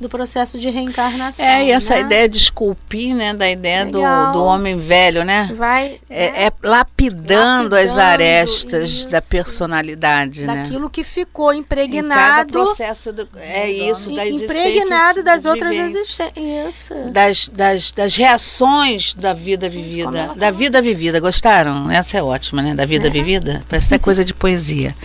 Do 0.03 0.09
processo 0.09 0.59
de 0.59 0.69
reencarnação. 0.69 1.47
É, 1.47 1.67
e 1.67 1.71
essa 1.71 1.95
né? 1.95 2.01
ideia 2.01 2.29
de 2.29 2.37
esculpir, 2.37 3.15
né? 3.15 3.33
Da 3.33 3.49
ideia 3.49 3.87
do, 3.87 4.01
do, 4.33 4.43
homem 4.43 4.81
velho, 4.81 5.25
né? 5.25 5.49
Vai. 5.55 6.01
É, 6.11 6.31
né? 6.31 6.45
é 6.47 6.53
lapidando, 6.61 7.71
lapidando, 7.71 7.77
as 7.77 7.97
arestas 7.97 8.91
isso, 8.91 9.09
da 9.09 9.23
personalidade, 9.23 10.45
daquilo 10.45 10.87
né? 10.87 10.91
que 10.93 11.05
ficou 11.05 11.55
impregnado. 11.55 12.59
Em 12.59 12.65
processo 12.65 13.13
do, 13.13 13.29
é 13.37 13.71
isso, 13.71 14.13
das 14.13 14.29
impregnado 14.29 15.23
das 15.23 15.45
outras 15.45 15.77
existências. 15.77 16.33
Isso. 16.37 16.95
Das, 17.13 17.49
das, 17.49 17.93
das 17.93 18.17
reações 18.17 19.15
da 19.15 19.33
vida 19.33 19.69
vivida. 19.69 20.33
Da 20.35 20.51
vida 20.51 20.83
vivida. 20.83 21.21
Gostaram? 21.21 21.89
Essa 21.91 22.19
é 22.19 22.23
ótima, 22.23 22.61
né? 22.61 22.75
Da 22.75 22.85
vida 22.85 23.07
é. 23.07 23.11
vivida. 23.11 23.63
Parece 23.69 23.87
até 23.87 23.99
coisa 23.99 24.25
de 24.25 24.35
poesia. 24.35 24.97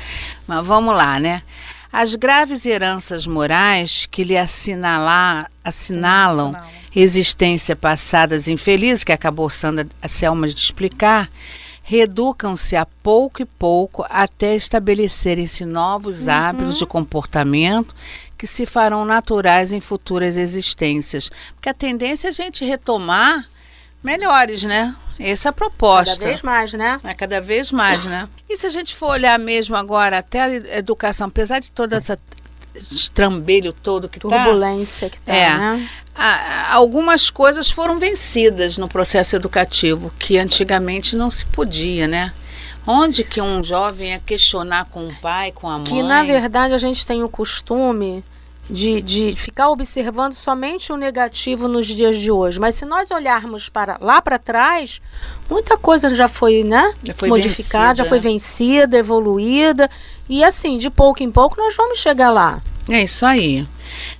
Mas 0.48 0.66
vamos 0.66 0.96
lá, 0.96 1.20
né? 1.20 1.44
As 1.92 2.16
graves 2.16 2.66
heranças 2.66 3.26
morais 3.26 4.06
que 4.06 4.24
lhe 4.24 4.38
assinala, 4.38 5.48
assinalam 5.64 6.56
existência 6.96 7.76
passadas 7.76 8.48
infelizes, 8.48 9.04
que 9.04 9.12
acabou 9.12 9.50
sendo 9.50 9.88
a 10.02 10.08
Selma 10.08 10.48
de 10.48 10.60
explicar, 10.60 11.30
reeducam-se 11.84 12.76
a 12.76 12.86
pouco 12.86 13.42
e 13.42 13.46
pouco 13.46 14.06
até 14.10 14.56
estabelecerem-se 14.56 15.64
novos 15.64 16.22
uhum. 16.22 16.32
hábitos 16.32 16.78
de 16.78 16.86
comportamento 16.86 17.96
que 18.38 18.46
se 18.46 18.66
farão 18.66 19.06
naturais 19.06 19.72
em 19.72 19.80
futuras 19.80 20.38
existências. 20.38 21.30
Porque 21.56 21.70
a 21.70 21.74
tendência 21.74 22.28
é 22.28 22.30
a 22.30 22.34
gente 22.34 22.66
retomar 22.66 23.48
melhores, 24.04 24.64
né? 24.64 24.96
Essa 25.20 25.50
é 25.50 25.52
a 25.52 25.54
proposta. 25.54 26.16
Cada 26.16 26.26
vez 26.28 26.42
mais, 26.42 26.74
né? 26.74 27.00
É 27.04 27.14
cada 27.14 27.42
vez 27.42 27.72
mais, 27.72 28.04
né? 28.06 28.28
E 28.48 28.56
se 28.56 28.68
a 28.68 28.70
gente 28.70 28.96
for 28.96 29.10
olhar 29.10 29.38
mesmo 29.40 29.76
agora 29.76 30.20
até 30.20 30.42
a 30.42 30.78
educação, 30.78 31.28
apesar 31.28 31.60
de 31.60 31.72
toda 31.72 31.98
essa 31.98 32.20
estrambelho 32.92 33.74
todo 33.74 34.08
que 34.08 34.20
está... 34.20 34.30
Turbulência 34.30 35.10
tá, 35.10 35.16
que 35.16 35.22
está, 35.22 35.34
é, 35.34 35.58
né? 35.58 35.90
A, 36.16 36.74
algumas 36.74 37.30
coisas 37.30 37.70
foram 37.70 37.98
vencidas 37.98 38.78
no 38.78 38.88
processo 38.88 39.36
educativo, 39.36 40.12
que 40.20 40.38
antigamente 40.38 41.16
não 41.16 41.30
se 41.30 41.46
podia, 41.46 42.08
né? 42.08 42.34
Onde 42.86 43.24
que 43.24 43.42
um 43.42 43.64
jovem 43.64 44.12
ia 44.12 44.20
questionar 44.20 44.86
com 44.86 45.08
o 45.08 45.16
pai, 45.16 45.52
com 45.52 45.68
a 45.68 45.78
mãe? 45.78 45.84
Que, 45.84 46.02
na 46.04 46.24
verdade, 46.24 46.74
a 46.74 46.80
gente 46.80 47.06
tem 47.06 47.24
o 47.24 47.28
costume 47.28 48.24
de, 48.70 49.02
de 49.02 49.36
ficar 49.36 49.70
observando 49.70 50.34
somente 50.34 50.92
o 50.92 50.98
negativo 50.98 51.68
nos 51.68 51.88
dias 51.88 52.18
de 52.18 52.32
hoje. 52.32 52.60
Mas 52.60 52.76
se 52.76 52.86
nós 52.86 53.12
olharmos 53.12 53.70
para 53.70 53.98
lá 54.02 54.22
para 54.22 54.38
trás, 54.38 55.02
muita 55.50 55.78
coisa 55.78 56.14
já 56.14 56.28
foi, 56.28 56.64
né? 56.64 56.94
Já 57.04 57.14
foi 57.14 57.30
modificada, 57.30 57.88
vencida. 57.88 58.04
já 58.04 58.06
foi 58.06 58.20
vencida, 58.20 58.98
evoluída. 58.98 59.90
E 60.30 60.44
assim, 60.44 60.78
de 60.78 60.90
pouco 60.90 61.24
em 61.24 61.32
pouco, 61.32 61.56
nós 61.58 61.76
vamos 61.76 62.00
chegar 62.00 62.30
lá. 62.30 62.62
É 62.90 63.04
isso 63.04 63.26
aí. 63.26 63.66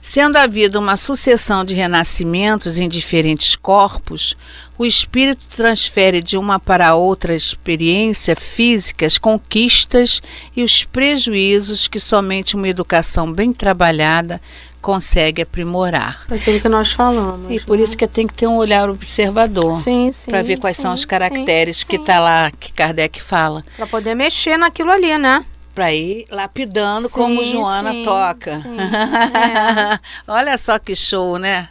Sendo 0.02 0.38
a 0.38 0.48
vida 0.48 0.80
uma 0.80 0.98
sucessão 0.98 1.64
de 1.64 1.74
renascimentos 1.74 2.78
em 2.78 2.88
diferentes 2.88 3.56
corpos, 3.56 4.36
o 4.78 4.86
espírito 4.86 5.42
transfere 5.56 6.22
de 6.22 6.38
uma 6.38 6.60
para 6.60 6.96
outra 6.96 7.36
experiência 7.36 8.36
física 8.36 9.06
as 9.06 9.18
conquistas 9.18 10.22
e 10.56 10.64
os 10.64 10.84
prejuízos 10.84 11.88
que 11.88 12.00
somente 12.00 12.56
uma 12.56 12.68
educação 12.68 13.32
bem 13.32 13.54
trabalhada 13.54 14.42
consegue 14.82 15.42
aprimorar. 15.42 16.26
Aquilo 16.30 16.60
que 16.62 16.70
nós 16.70 16.92
falamos. 16.92 17.52
E 17.52 17.60
por 17.60 17.78
né? 17.78 17.84
isso 17.84 17.98
que 17.98 18.08
tem 18.08 18.28
que 18.28 18.34
ter 18.34 18.48
um 18.48 18.56
olhar 18.56 18.90
observador. 18.90 19.76
Sim, 19.76 20.12
sim. 20.12 20.32
Para 20.32 20.42
ver 20.42 20.58
quais 20.58 20.78
sim, 20.78 20.84
são 20.84 20.94
os 20.94 21.04
caracteres 21.04 21.78
sim, 21.78 21.86
que 21.86 21.96
está 21.98 22.20
lá, 22.20 22.52
que 22.52 22.72
Kardec 22.72 23.22
fala. 23.22 23.66
Para 23.76 23.88
poder 23.88 24.16
mexer 24.16 24.58
naquilo 24.58 24.92
ali, 24.92 25.18
né? 25.18 25.44
Para 25.78 25.94
ir 25.94 26.26
lapidando 26.32 27.08
sim, 27.08 27.14
como 27.14 27.46
Joana 27.46 27.92
sim, 27.92 28.04
toca. 28.04 28.62
Sim, 28.62 28.78
é. 28.80 30.00
Olha 30.28 30.58
só 30.58 30.80
que 30.80 30.96
show, 30.96 31.38
né? 31.38 31.70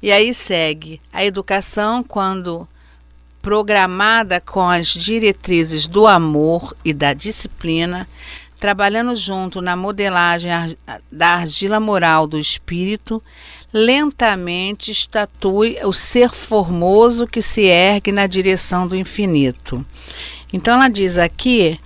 E 0.00 0.12
aí 0.12 0.32
segue 0.32 1.00
a 1.12 1.24
educação 1.24 2.00
quando 2.04 2.68
programada 3.42 4.40
com 4.40 4.62
as 4.62 4.86
diretrizes 4.86 5.88
do 5.88 6.06
amor 6.06 6.76
e 6.84 6.92
da 6.92 7.12
disciplina, 7.12 8.06
trabalhando 8.60 9.16
junto 9.16 9.60
na 9.60 9.74
modelagem 9.74 10.52
da 11.10 11.30
argila 11.30 11.80
moral 11.80 12.28
do 12.28 12.38
espírito, 12.38 13.20
lentamente 13.72 14.92
estatue 14.92 15.76
o 15.82 15.92
ser 15.92 16.30
formoso 16.30 17.26
que 17.26 17.42
se 17.42 17.62
ergue 17.62 18.12
na 18.12 18.28
direção 18.28 18.86
do 18.86 18.94
infinito. 18.94 19.84
Então 20.52 20.74
ela 20.74 20.88
diz 20.88 21.18
aqui 21.18 21.80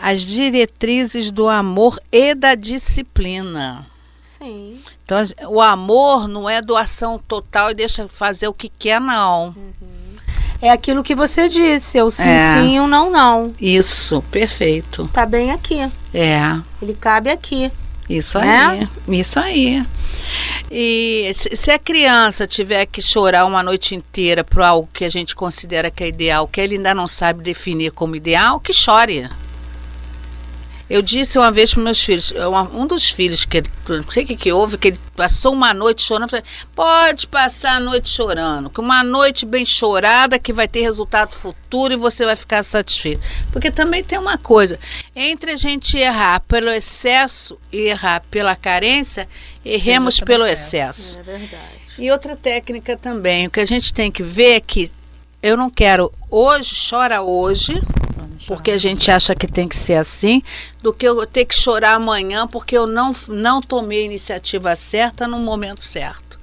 as 0.00 0.22
diretrizes 0.22 1.30
do 1.30 1.48
amor 1.48 2.00
e 2.10 2.34
da 2.34 2.54
disciplina. 2.54 3.86
Sim. 4.22 4.80
Então 5.04 5.18
o 5.48 5.60
amor 5.60 6.26
não 6.26 6.48
é 6.48 6.62
doação 6.62 7.18
total 7.18 7.70
e 7.70 7.74
deixa 7.74 8.08
fazer 8.08 8.48
o 8.48 8.54
que 8.54 8.68
quer, 8.68 9.00
não. 9.00 9.48
Uhum. 9.48 10.00
É 10.62 10.70
aquilo 10.70 11.02
que 11.02 11.14
você 11.14 11.48
disse, 11.48 11.98
é 11.98 12.04
o 12.04 12.10
sim, 12.10 12.28
é. 12.28 12.54
sim 12.54 12.76
e 12.76 12.80
o 12.80 12.86
não, 12.86 13.10
não. 13.10 13.52
Isso, 13.60 14.22
perfeito. 14.30 15.08
Tá 15.12 15.24
bem 15.24 15.50
aqui. 15.50 15.80
É. 16.12 16.60
Ele 16.82 16.94
cabe 16.94 17.30
aqui. 17.30 17.72
Isso 18.08 18.38
né? 18.38 18.88
aí. 19.06 19.18
Isso 19.20 19.38
aí. 19.38 19.82
E 20.70 21.32
se 21.34 21.70
a 21.70 21.78
criança 21.78 22.46
tiver 22.46 22.84
que 22.86 23.00
chorar 23.00 23.46
uma 23.46 23.62
noite 23.62 23.94
inteira 23.94 24.42
por 24.44 24.62
algo 24.62 24.88
que 24.92 25.04
a 25.04 25.08
gente 25.08 25.34
considera 25.34 25.90
que 25.90 26.04
é 26.04 26.08
ideal, 26.08 26.46
que 26.46 26.60
ele 26.60 26.76
ainda 26.76 26.94
não 26.94 27.06
sabe 27.06 27.42
definir 27.42 27.92
como 27.92 28.16
ideal, 28.16 28.60
que 28.60 28.72
chore. 28.72 29.28
Eu 30.90 31.02
disse 31.02 31.38
uma 31.38 31.52
vez 31.52 31.72
para 31.72 31.84
meus 31.84 32.02
filhos, 32.02 32.32
um 32.74 32.84
dos 32.84 33.08
filhos, 33.08 33.44
que 33.44 33.62
não 33.88 34.10
sei 34.10 34.24
o 34.24 34.26
que, 34.26 34.34
que 34.34 34.52
houve, 34.52 34.76
que 34.76 34.88
ele 34.88 35.00
passou 35.14 35.52
uma 35.52 35.72
noite 35.72 36.02
chorando, 36.02 36.30
falei, 36.30 36.44
pode 36.74 37.28
passar 37.28 37.76
a 37.76 37.80
noite 37.80 38.08
chorando, 38.08 38.68
que 38.68 38.80
uma 38.80 39.04
noite 39.04 39.46
bem 39.46 39.64
chorada 39.64 40.36
que 40.36 40.52
vai 40.52 40.66
ter 40.66 40.80
resultado 40.80 41.32
futuro 41.32 41.94
e 41.94 41.96
você 41.96 42.24
vai 42.24 42.34
ficar 42.34 42.64
satisfeito. 42.64 43.22
Porque 43.52 43.70
também 43.70 44.02
tem 44.02 44.18
uma 44.18 44.36
coisa, 44.36 44.80
entre 45.14 45.52
a 45.52 45.56
gente 45.56 45.96
errar 45.96 46.40
pelo 46.40 46.70
excesso 46.70 47.56
e 47.70 47.82
errar 47.82 48.24
pela 48.28 48.56
carência, 48.56 49.28
erremos 49.64 50.18
pelo 50.18 50.44
excesso. 50.44 51.16
É 51.18 51.22
verdade. 51.22 51.80
E 52.00 52.10
outra 52.10 52.34
técnica 52.34 52.96
também, 52.96 53.46
o 53.46 53.50
que 53.50 53.60
a 53.60 53.64
gente 53.64 53.94
tem 53.94 54.10
que 54.10 54.24
ver 54.24 54.56
é 54.56 54.60
que 54.60 54.90
eu 55.40 55.56
não 55.56 55.70
quero 55.70 56.12
hoje, 56.28 56.74
chora 56.90 57.22
hoje, 57.22 57.80
porque 58.46 58.70
a 58.70 58.78
gente 58.78 59.10
acha 59.10 59.34
que 59.34 59.46
tem 59.46 59.68
que 59.68 59.76
ser 59.76 59.94
assim, 59.94 60.42
do 60.82 60.92
que 60.92 61.06
eu 61.06 61.26
ter 61.26 61.44
que 61.44 61.54
chorar 61.54 61.94
amanhã 61.94 62.46
porque 62.46 62.76
eu 62.76 62.86
não, 62.86 63.12
não 63.28 63.60
tomei 63.60 64.02
a 64.02 64.06
iniciativa 64.06 64.74
certa 64.76 65.26
no 65.26 65.38
momento 65.38 65.82
certo. 65.82 66.38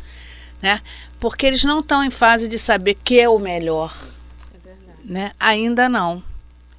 Né? 0.61 0.81
Porque 1.19 1.45
eles 1.45 1.63
não 1.63 1.79
estão 1.79 2.03
em 2.03 2.09
fase 2.09 2.47
de 2.47 2.57
saber 2.57 2.95
que 2.95 3.19
é 3.19 3.27
o 3.27 3.39
melhor. 3.39 3.95
É 4.53 4.71
né? 5.03 5.31
Ainda 5.39 5.89
não. 5.89 6.23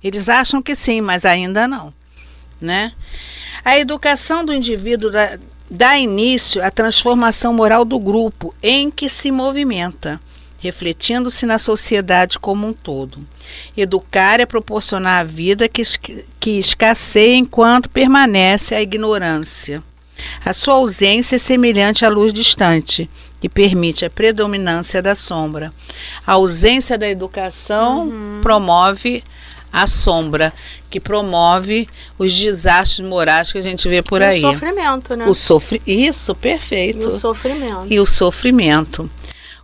Eles 0.02 0.28
acham 0.28 0.62
que 0.62 0.74
sim, 0.74 1.00
mas 1.00 1.24
ainda 1.24 1.66
não. 1.66 1.92
Né? 2.60 2.92
A 3.64 3.78
educação 3.78 4.44
do 4.44 4.54
indivíduo 4.54 5.10
dá, 5.10 5.38
dá 5.70 5.98
início 5.98 6.64
à 6.64 6.70
transformação 6.70 7.52
moral 7.52 7.84
do 7.84 7.98
grupo 7.98 8.54
em 8.62 8.90
que 8.90 9.08
se 9.08 9.30
movimenta 9.30 10.20
refletindo-se 10.58 11.46
na 11.46 11.58
sociedade 11.58 12.38
como 12.38 12.66
um 12.66 12.72
todo. 12.72 13.18
Educar 13.76 14.40
é 14.40 14.46
proporcionar 14.46 15.20
a 15.20 15.24
vida 15.24 15.68
que, 15.68 15.82
que 16.38 16.58
escasseia 16.58 17.36
enquanto 17.36 17.88
permanece 17.88 18.74
a 18.74 18.82
ignorância. 18.82 19.82
A 20.44 20.52
sua 20.52 20.74
ausência 20.74 21.36
é 21.36 21.38
semelhante 21.38 22.04
à 22.04 22.08
luz 22.08 22.32
distante, 22.32 23.08
que 23.40 23.48
permite 23.48 24.04
a 24.04 24.10
predominância 24.10 25.00
da 25.00 25.14
sombra. 25.14 25.72
A 26.26 26.32
ausência 26.32 26.98
da 26.98 27.08
educação 27.08 28.08
uhum. 28.08 28.40
promove 28.42 29.22
a 29.72 29.86
sombra, 29.86 30.52
que 30.90 30.98
promove 30.98 31.88
os 32.18 32.36
desastres 32.36 33.06
morais 33.06 33.52
que 33.52 33.58
a 33.58 33.62
gente 33.62 33.88
vê 33.88 34.02
por 34.02 34.22
e 34.22 34.24
aí. 34.24 34.44
O 34.44 34.52
sofrimento, 34.52 35.16
né? 35.16 35.26
O 35.26 35.34
sofri 35.34 35.82
Isso, 35.86 36.34
perfeito. 36.34 37.00
E 37.00 37.06
o 37.06 37.10
sofrimento. 37.12 37.86
E 37.90 38.00
o 38.00 38.06
sofrimento. 38.06 39.10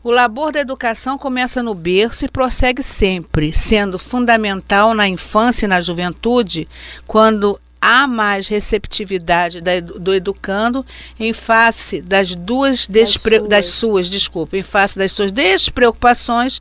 O 0.04 0.10
labor 0.10 0.52
da 0.52 0.60
educação 0.60 1.16
começa 1.16 1.62
no 1.62 1.74
berço 1.74 2.26
e 2.26 2.28
prossegue 2.28 2.82
sempre, 2.82 3.54
sendo 3.54 3.98
fundamental 3.98 4.92
na 4.92 5.08
infância 5.08 5.64
e 5.64 5.68
na 5.68 5.80
juventude, 5.80 6.68
quando 7.06 7.58
há 7.80 8.06
mais 8.06 8.46
receptividade 8.46 9.62
da, 9.62 9.80
do 9.80 10.14
educando 10.14 10.84
em 11.18 11.32
face 11.32 12.02
das 12.02 12.34
duas 12.34 12.86
despre, 12.86 13.38
das, 13.38 13.46
suas. 13.46 13.48
das 13.48 13.66
suas, 13.66 14.08
desculpa, 14.10 14.58
em 14.58 14.62
face 14.62 14.98
das 14.98 15.10
suas 15.10 15.32
despreocupações 15.32 16.60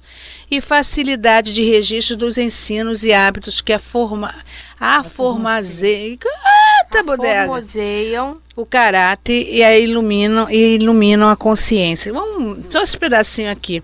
e 0.50 0.62
facilidade 0.62 1.54
de 1.54 1.64
registro 1.64 2.16
dos 2.16 2.38
ensinos 2.38 3.04
e 3.04 3.12
hábitos 3.12 3.60
que 3.60 3.74
a 3.74 3.80
forma 3.80 4.34
a 4.80 5.04
formazeiam. 5.04 6.18
Eita, 6.94 7.04
bodega! 7.04 7.46
Formoseiam 7.46 8.38
o 8.56 8.66
caráter 8.66 9.48
e 9.50 9.64
a 9.64 9.78
iluminam 9.78 10.48
e 10.50 10.76
iluminam 10.76 11.30
a 11.30 11.36
consciência. 11.36 12.14
Vamos 12.14 12.60
só 12.70 12.84
esse 12.84 12.98
pedacinho 12.98 13.52
aqui. 13.52 13.84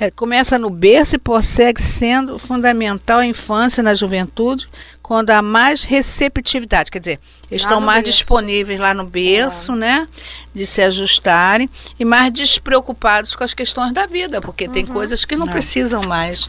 É, 0.00 0.10
começa 0.10 0.58
no 0.58 0.70
berço 0.70 1.16
e 1.16 1.18
prossegue 1.18 1.82
sendo 1.82 2.38
fundamental 2.38 3.18
a 3.18 3.26
infância 3.26 3.82
e 3.82 3.84
na 3.84 3.94
juventude, 3.94 4.66
quando 5.02 5.30
há 5.30 5.42
mais 5.42 5.84
receptividade, 5.84 6.90
quer 6.90 6.98
dizer, 6.98 7.20
estão 7.50 7.80
mais 7.80 8.02
berço. 8.02 8.18
disponíveis 8.18 8.80
lá 8.80 8.94
no 8.94 9.04
berço, 9.04 9.72
é. 9.72 9.76
né, 9.76 10.08
de 10.54 10.64
se 10.66 10.80
ajustarem 10.82 11.68
e 11.98 12.04
mais 12.04 12.32
despreocupados 12.32 13.34
com 13.34 13.44
as 13.44 13.52
questões 13.52 13.92
da 13.92 14.06
vida, 14.06 14.40
porque 14.40 14.64
uhum. 14.64 14.72
tem 14.72 14.86
coisas 14.86 15.24
que 15.24 15.36
não 15.36 15.46
é. 15.46 15.50
precisam 15.50 16.02
mais. 16.02 16.48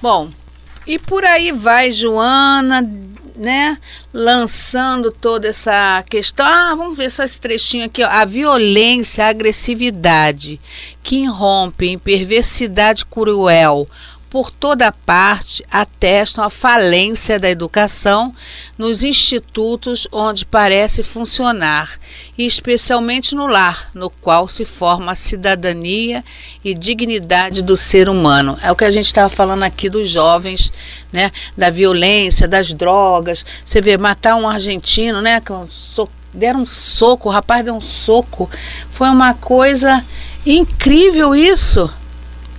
Bom, 0.00 0.30
e 0.86 0.98
por 0.98 1.22
aí 1.22 1.52
vai 1.52 1.92
Joana 1.92 2.82
né, 3.38 3.78
lançando 4.12 5.10
toda 5.10 5.48
essa 5.48 6.02
questão. 6.08 6.44
Ah, 6.44 6.74
vamos 6.74 6.96
ver 6.96 7.10
só 7.10 7.22
esse 7.22 7.40
trechinho 7.40 7.86
aqui, 7.86 8.02
ó. 8.02 8.08
A 8.08 8.24
violência, 8.24 9.24
a 9.24 9.28
agressividade 9.28 10.60
que 11.02 11.16
irrompe 11.22 11.86
em 11.86 11.98
perversidade 11.98 13.06
cruel 13.06 13.88
por 14.30 14.50
toda 14.50 14.92
parte 14.92 15.64
atestam 15.70 16.44
a 16.44 16.50
falência 16.50 17.38
da 17.38 17.48
educação 17.48 18.34
nos 18.76 19.02
institutos 19.02 20.06
onde 20.12 20.44
parece 20.44 21.02
funcionar, 21.02 21.98
e 22.36 22.44
especialmente 22.44 23.34
no 23.34 23.46
lar, 23.46 23.90
no 23.94 24.10
qual 24.10 24.46
se 24.46 24.64
forma 24.64 25.12
a 25.12 25.16
cidadania 25.16 26.24
e 26.64 26.74
dignidade 26.74 27.62
do 27.62 27.76
ser 27.76 28.08
humano. 28.08 28.58
É 28.62 28.70
o 28.70 28.76
que 28.76 28.84
a 28.84 28.90
gente 28.90 29.06
estava 29.06 29.28
falando 29.28 29.62
aqui 29.62 29.88
dos 29.88 30.08
jovens, 30.10 30.72
né, 31.12 31.30
da 31.56 31.70
violência, 31.70 32.46
das 32.46 32.72
drogas. 32.72 33.44
Você 33.64 33.80
vê 33.80 33.96
matar 33.96 34.36
um 34.36 34.48
argentino, 34.48 35.22
né, 35.22 35.40
que 35.40 35.52
deram 36.32 36.60
um 36.60 36.66
soco, 36.66 37.28
o 37.28 37.32
rapaz 37.32 37.64
deu 37.64 37.74
um 37.74 37.80
soco. 37.80 38.50
Foi 38.90 39.08
uma 39.08 39.34
coisa 39.34 40.04
incrível 40.44 41.34
isso. 41.34 41.90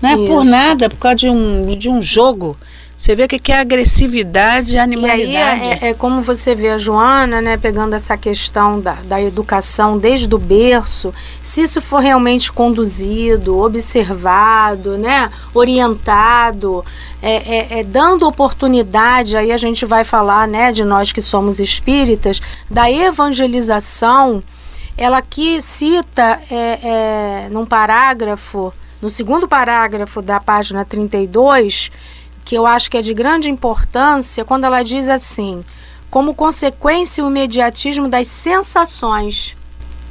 Não 0.02 0.10
é 0.10 0.14
Isso. 0.14 0.28
por 0.28 0.46
nada, 0.46 0.90
por 0.90 0.98
causa 0.98 1.18
de 1.18 1.30
um, 1.30 1.78
de 1.78 1.90
um 1.90 2.02
jogo. 2.02 2.56
Você 3.00 3.16
vê 3.16 3.24
o 3.24 3.28
que, 3.30 3.50
é 3.50 3.58
agressividade 3.58 4.76
e 4.76 4.78
animalidade. 4.78 5.32
E 5.32 5.38
aí 5.38 5.80
é, 5.82 5.88
é, 5.88 5.94
como 5.94 6.22
você 6.22 6.54
vê 6.54 6.72
a 6.72 6.78
Joana, 6.78 7.40
né, 7.40 7.56
pegando 7.56 7.96
essa 7.96 8.18
questão 8.18 8.82
da, 8.82 8.96
da 8.96 9.22
educação 9.22 9.98
desde 9.98 10.36
o 10.36 10.38
berço, 10.38 11.14
se 11.42 11.62
isso 11.62 11.80
for 11.80 12.00
realmente 12.02 12.52
conduzido, 12.52 13.58
observado, 13.58 14.98
né, 14.98 15.32
orientado, 15.54 16.84
é, 17.22 17.36
é, 17.36 17.80
é, 17.80 17.84
dando 17.86 18.28
oportunidade, 18.28 19.38
aí 19.38 19.54
a 19.54 19.58
gente 19.58 19.86
vai 19.86 20.04
falar, 20.04 20.46
né, 20.46 20.74
de 20.74 20.84
nós 20.84 21.14
que 21.14 21.22
somos 21.22 21.58
espíritas, 21.62 22.42
da 22.70 22.92
evangelização, 22.92 24.44
ela 24.98 25.20
aqui 25.20 25.62
cita 25.62 26.42
é, 26.52 26.80
é, 26.84 27.48
num 27.50 27.66
parágrafo 27.66 28.74
no 29.02 29.10
segundo 29.10 29.48
parágrafo 29.48 30.22
da 30.22 30.40
página 30.40 30.84
32, 30.84 31.92
que 32.44 32.56
eu 32.56 32.66
acho 32.66 32.90
que 32.90 32.98
é 32.98 33.02
de 33.02 33.14
grande 33.14 33.50
importância, 33.50 34.44
quando 34.44 34.66
ela 34.66 34.84
diz 34.84 35.08
assim: 35.08 35.64
como 36.10 36.34
consequência 36.34 37.24
o 37.24 37.30
imediatismo 37.30 38.08
das 38.08 38.28
sensações. 38.28 39.56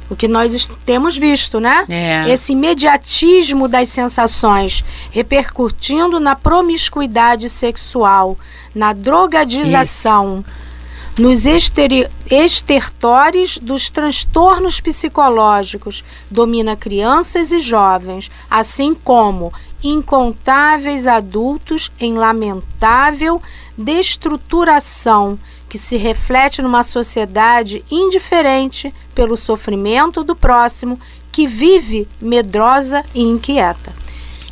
O 0.09 0.15
que 0.15 0.27
nós 0.27 0.67
temos 0.83 1.15
visto, 1.15 1.59
né? 1.59 1.85
É. 1.87 2.27
Esse 2.31 2.53
imediatismo 2.53 3.67
das 3.67 3.89
sensações 3.89 4.83
repercutindo 5.11 6.19
na 6.19 6.35
promiscuidade 6.35 7.47
sexual, 7.47 8.35
na 8.73 8.91
drogadização. 8.91 10.39
Isso 10.39 10.68
nos 11.19 11.45
estertores 11.45 13.57
dos 13.57 13.89
transtornos 13.89 14.79
psicológicos, 14.79 16.01
domina 16.31 16.77
crianças 16.77 17.51
e 17.51 17.59
jovens, 17.59 18.31
assim 18.49 18.93
como 18.93 19.51
incontáveis 19.83 21.05
adultos 21.05 21.91
em 21.99 22.13
lamentável 22.13 23.41
destruturação 23.77 25.37
que 25.67 25.77
se 25.77 25.97
reflete 25.97 26.61
numa 26.61 26.83
sociedade 26.83 27.83
indiferente 27.91 28.93
pelo 29.13 29.35
sofrimento 29.35 30.23
do 30.23 30.37
próximo 30.37 30.97
que 31.33 31.45
vive 31.45 32.07
medrosa 32.21 33.03
e 33.13 33.21
inquieta. 33.21 33.93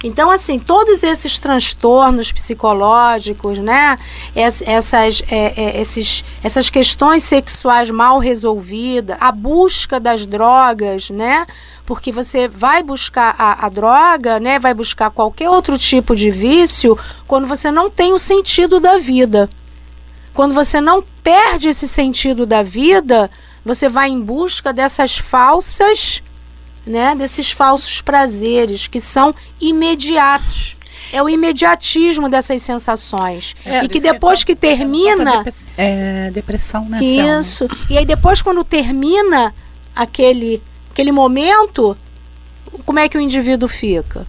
Então, 0.04 0.30
assim, 0.30 0.60
todos 0.60 1.02
esses 1.02 1.40
transtornos 1.40 2.32
psicológicos, 2.32 3.58
né? 3.58 3.98
Essas, 4.36 5.24
é, 5.30 5.54
é, 5.58 5.82
esses, 5.82 6.24
essas 6.44 6.70
questões 6.70 7.24
sexuais 7.24 7.90
mal 7.90 8.20
resolvidas, 8.20 9.18
a 9.20 9.32
busca 9.32 10.00
das 10.00 10.26
drogas, 10.26 11.10
né? 11.10 11.48
Porque 11.84 12.12
você 12.12 12.48
vai 12.48 12.84
buscar 12.84 13.34
a, 13.40 13.66
a 13.66 13.70
droga, 13.70 14.40
né? 14.40 14.60
Vai 14.60 14.74
buscar 14.74 15.10
qualquer 15.10 15.50
outro 15.50 15.80
tipo 15.80 16.16
de 16.16 16.30
vício 16.30 16.98
quando 17.26 17.48
você 17.48 17.72
não 17.72 17.90
tem 17.90 18.14
o 18.14 18.20
sentido 18.20 18.80
da 18.80 19.00
vida. 19.00 19.50
Quando 20.32 20.54
você 20.54 20.80
não 20.80 21.04
perde 21.24 21.70
esse 21.70 21.88
sentido 21.88 22.46
da 22.46 22.62
vida, 22.62 23.32
você 23.66 23.90
vai 23.90 24.10
em 24.10 24.22
busca 24.22 24.72
dessas 24.72 25.18
falsas 25.18 26.22
né, 26.88 27.16
desses 27.16 27.52
falsos 27.52 28.02
prazeres 28.02 28.88
que 28.88 29.00
são 29.00 29.34
imediatos. 29.60 30.76
É 31.12 31.24
o 31.24 31.30
imediatismo 31.30 32.28
dessas 32.28 32.62
sensações. 32.62 33.56
É, 33.66 33.84
e 33.84 33.88
que 33.88 34.00
depois 34.00 34.44
que 34.44 34.56
termina. 34.56 35.46
É, 35.78 36.30
depressão, 36.32 36.84
né? 36.86 37.00
Isso. 37.02 37.68
E 37.90 37.98
aí 37.98 38.06
depois, 38.06 38.42
quando 38.42 38.64
termina 38.64 39.54
aquele, 39.96 40.62
aquele 40.92 41.14
momento, 41.14 41.96
como 42.86 43.00
é 43.00 43.08
que 43.08 43.18
o 43.18 43.22
indivíduo 43.22 43.70
fica? 43.70 44.28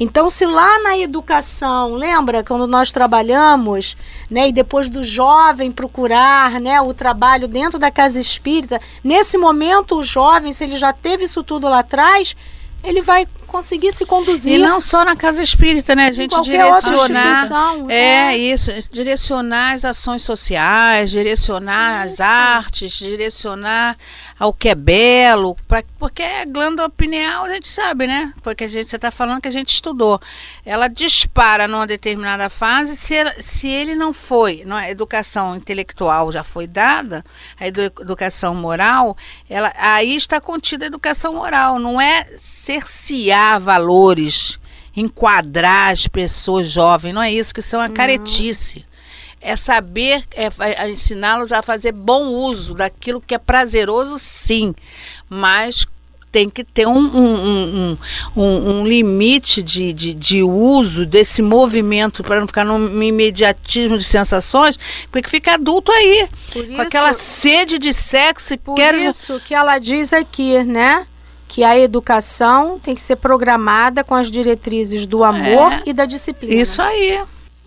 Então, 0.00 0.30
se 0.30 0.46
lá 0.46 0.82
na 0.82 0.96
educação, 0.96 1.92
lembra 1.92 2.42
quando 2.42 2.66
nós 2.66 2.90
trabalhamos, 2.90 3.98
né, 4.30 4.48
e 4.48 4.52
depois 4.52 4.88
do 4.88 5.04
jovem 5.04 5.70
procurar, 5.70 6.58
né, 6.58 6.80
o 6.80 6.94
trabalho 6.94 7.46
dentro 7.46 7.78
da 7.78 7.90
casa 7.90 8.18
espírita, 8.18 8.80
nesse 9.04 9.36
momento 9.36 9.96
o 9.96 10.02
jovem, 10.02 10.54
se 10.54 10.64
ele 10.64 10.78
já 10.78 10.90
teve 10.90 11.24
isso 11.24 11.44
tudo 11.44 11.68
lá 11.68 11.80
atrás, 11.80 12.34
ele 12.82 13.02
vai 13.02 13.26
conseguir 13.50 13.92
se 13.92 14.06
conduzir. 14.06 14.54
E 14.54 14.58
não 14.58 14.80
só 14.80 15.04
na 15.04 15.16
casa 15.16 15.42
espírita, 15.42 15.94
né? 15.94 16.06
A 16.06 16.12
gente 16.12 16.40
direcionar. 16.42 17.48
É, 17.88 18.30
é, 18.30 18.38
isso, 18.38 18.70
direcionar 18.90 19.74
as 19.74 19.84
ações 19.84 20.22
sociais, 20.22 21.10
direcionar 21.10 22.06
isso. 22.06 22.14
as 22.14 22.20
artes, 22.20 22.92
direcionar 22.92 23.96
ao 24.38 24.54
que 24.54 24.68
é 24.68 24.74
belo, 24.74 25.56
pra, 25.68 25.82
porque 25.98 26.22
a 26.22 26.44
glândula 26.44 26.88
pineal 26.88 27.44
a 27.44 27.50
gente 27.50 27.68
sabe, 27.68 28.06
né? 28.06 28.32
Porque 28.42 28.64
a 28.64 28.68
gente 28.68 28.88
você 28.88 28.96
está 28.96 29.10
falando 29.10 29.40
que 29.40 29.48
a 29.48 29.52
gente 29.52 29.74
estudou. 29.74 30.20
Ela 30.64 30.88
dispara 30.88 31.66
numa 31.68 31.86
determinada 31.86 32.48
fase 32.48 32.96
se, 32.96 33.14
se 33.40 33.68
ele 33.68 33.94
não 33.94 34.12
foi, 34.12 34.62
não, 34.64 34.76
a 34.76 34.88
educação 34.88 35.56
intelectual 35.56 36.30
já 36.30 36.44
foi 36.44 36.66
dada, 36.66 37.24
a 37.58 37.66
educação 37.66 38.54
moral, 38.54 39.16
ela 39.48 39.72
aí 39.76 40.14
está 40.14 40.40
contida 40.40 40.86
a 40.86 40.88
educação 40.88 41.34
moral, 41.34 41.78
não 41.78 42.00
é 42.00 42.26
cercear 42.38 43.39
valores, 43.60 44.58
enquadrar 44.96 45.92
as 45.92 46.06
pessoas 46.06 46.70
jovens, 46.70 47.12
não 47.12 47.22
é 47.22 47.32
isso 47.32 47.54
que 47.54 47.62
são 47.62 47.80
a 47.80 47.88
caretice. 47.88 48.84
É 49.40 49.56
saber 49.56 50.22
é, 50.34 50.48
é 50.60 50.90
ensiná-los 50.90 51.50
a 51.50 51.62
fazer 51.62 51.92
bom 51.92 52.26
uso 52.28 52.74
daquilo 52.74 53.20
que 53.20 53.34
é 53.34 53.38
prazeroso, 53.38 54.18
sim, 54.18 54.74
mas 55.28 55.86
tem 56.30 56.48
que 56.48 56.62
ter 56.62 56.86
um, 56.86 56.98
um, 56.98 57.98
um, 58.36 58.42
um 58.42 58.86
limite 58.86 59.62
de, 59.62 59.92
de, 59.92 60.14
de, 60.14 60.42
uso 60.42 61.04
desse 61.04 61.42
movimento 61.42 62.22
para 62.22 62.38
não 62.40 62.46
ficar 62.46 62.64
num 62.64 63.02
imediatismo 63.02 63.98
de 63.98 64.04
sensações, 64.04 64.78
porque 65.10 65.28
fica 65.28 65.54
adulto 65.54 65.90
aí, 65.90 66.28
por 66.52 66.64
com 66.64 66.72
isso, 66.72 66.82
aquela 66.82 67.14
sede 67.14 67.78
de 67.78 67.92
sexo 67.92 68.54
e 68.54 68.56
por 68.56 68.76
quer... 68.76 68.94
isso 68.94 69.40
que 69.40 69.54
ela 69.54 69.78
diz 69.78 70.12
aqui, 70.12 70.62
né? 70.62 71.06
Que 71.50 71.64
a 71.64 71.76
educação 71.76 72.78
tem 72.78 72.94
que 72.94 73.00
ser 73.00 73.16
programada 73.16 74.04
com 74.04 74.14
as 74.14 74.30
diretrizes 74.30 75.04
do 75.04 75.24
amor 75.24 75.72
é, 75.72 75.82
e 75.84 75.92
da 75.92 76.06
disciplina. 76.06 76.54
Isso 76.54 76.80
aí. 76.80 77.20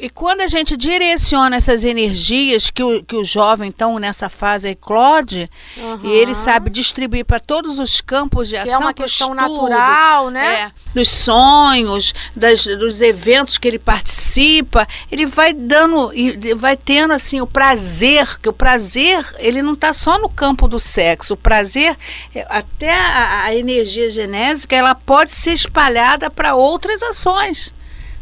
E 0.03 0.09
quando 0.09 0.41
a 0.41 0.47
gente 0.47 0.75
direciona 0.75 1.55
essas 1.55 1.85
energias 1.85 2.69
que 2.69 2.83
o, 2.83 3.01
que 3.01 3.15
o 3.15 3.23
jovem 3.23 3.69
então 3.69 3.97
nessa 3.97 4.27
fase 4.27 4.67
eclode, 4.67 5.49
uhum. 5.77 6.01
e 6.03 6.11
ele 6.11 6.35
sabe 6.35 6.69
distribuir 6.69 7.23
para 7.23 7.39
todos 7.39 7.79
os 7.79 8.01
campos 8.01 8.49
de 8.49 8.57
ação, 8.57 8.65
que 8.65 8.83
é 8.83 8.85
uma 8.85 8.93
questão 8.93 9.33
estudo, 9.33 9.69
natural, 9.69 10.29
né? 10.29 10.55
É, 10.55 10.71
dos 10.93 11.07
sonhos, 11.07 12.13
das, 12.35 12.65
dos 12.65 12.99
eventos 12.99 13.57
que 13.57 13.65
ele 13.65 13.79
participa, 13.79 14.85
ele 15.09 15.25
vai 15.25 15.53
dando 15.53 16.11
e 16.13 16.53
vai 16.53 16.75
tendo 16.75 17.13
assim 17.13 17.39
o 17.39 17.47
prazer, 17.47 18.41
que 18.41 18.49
o 18.49 18.53
prazer 18.53 19.25
ele 19.37 19.61
não 19.61 19.71
está 19.71 19.93
só 19.93 20.19
no 20.19 20.27
campo 20.27 20.67
do 20.67 20.79
sexo, 20.79 21.35
o 21.35 21.37
prazer 21.37 21.95
é, 22.35 22.45
até 22.49 22.91
a, 22.91 23.43
a 23.43 23.55
energia 23.55 24.11
genésica 24.11 24.75
ela 24.75 24.95
pode 24.95 25.31
ser 25.31 25.53
espalhada 25.53 26.29
para 26.29 26.55
outras 26.55 27.01
ações 27.01 27.73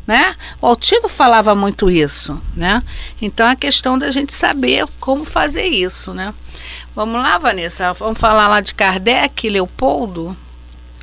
né? 0.06 0.36
O 0.62 0.68
Altivo 0.68 1.08
falava 1.08 1.54
muito 1.56 1.90
isso, 1.90 2.42
né? 2.56 2.84
Então 3.22 3.48
é 3.48 3.56
questão 3.56 3.98
da 3.98 4.12
gente 4.12 4.34
saber 4.34 4.86
como 5.00 5.26
fazer 5.26 5.66
isso, 5.66 6.14
né? 6.14 6.34
Vamos 6.96 7.22
lá, 7.22 7.38
Vanessa, 7.38 7.94
vamos 7.94 8.20
falar 8.20 8.48
lá 8.48 8.62
de 8.62 8.74
Kardec, 8.74 9.50
Leopoldo. 9.50 10.36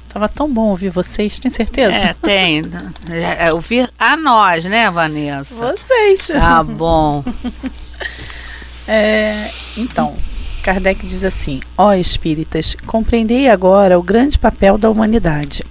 Tava 0.09 0.29
tão 0.29 0.53
bom 0.53 0.69
ouvir 0.69 0.91
vocês, 0.91 1.39
tem 1.39 1.51
certeza? 1.51 1.95
É, 1.95 2.15
tem. 2.15 2.63
É, 3.11 3.47
é, 3.47 3.53
ouvir 3.53 3.91
a 3.99 4.17
nós, 4.17 4.65
né, 4.65 4.91
Vanessa? 4.91 5.75
Vocês. 5.77 6.29
Tá 6.29 6.63
bom. 6.63 7.23
é, 8.89 9.51
então, 9.77 10.17
Kardec 10.63 11.07
diz 11.07 11.25
assim: 11.25 11.61
Ó 11.77 11.89
oh, 11.89 11.93
espíritas, 11.93 12.75
compreendei 12.87 13.49
agora 13.49 13.99
o 13.99 14.03
grande 14.03 14.39
papel 14.39 14.79
da 14.79 14.91
humanidade. 14.91 15.63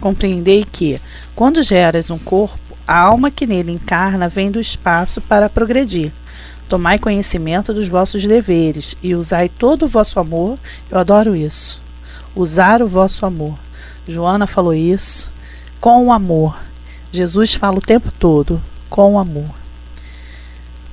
Compreendei 0.00 0.64
que, 0.64 1.00
quando 1.34 1.62
geras 1.62 2.10
um 2.10 2.18
corpo, 2.18 2.69
a 2.90 2.98
alma 2.98 3.30
que 3.30 3.46
nele 3.46 3.70
encarna 3.70 4.28
vem 4.28 4.50
do 4.50 4.58
espaço 4.58 5.20
para 5.20 5.48
progredir. 5.48 6.10
Tomai 6.68 6.98
conhecimento 6.98 7.72
dos 7.72 7.86
vossos 7.86 8.26
deveres 8.26 8.96
e 9.00 9.14
usai 9.14 9.48
todo 9.48 9.84
o 9.84 9.88
vosso 9.88 10.18
amor. 10.18 10.58
Eu 10.90 10.98
adoro 10.98 11.36
isso. 11.36 11.80
Usar 12.34 12.82
o 12.82 12.88
vosso 12.88 13.24
amor. 13.24 13.54
Joana 14.08 14.44
falou 14.44 14.74
isso. 14.74 15.30
Com 15.80 16.04
o 16.04 16.12
amor. 16.12 16.58
Jesus 17.12 17.54
fala 17.54 17.78
o 17.78 17.80
tempo 17.80 18.10
todo. 18.18 18.60
Com 18.88 19.14
o 19.14 19.18
amor. 19.20 19.54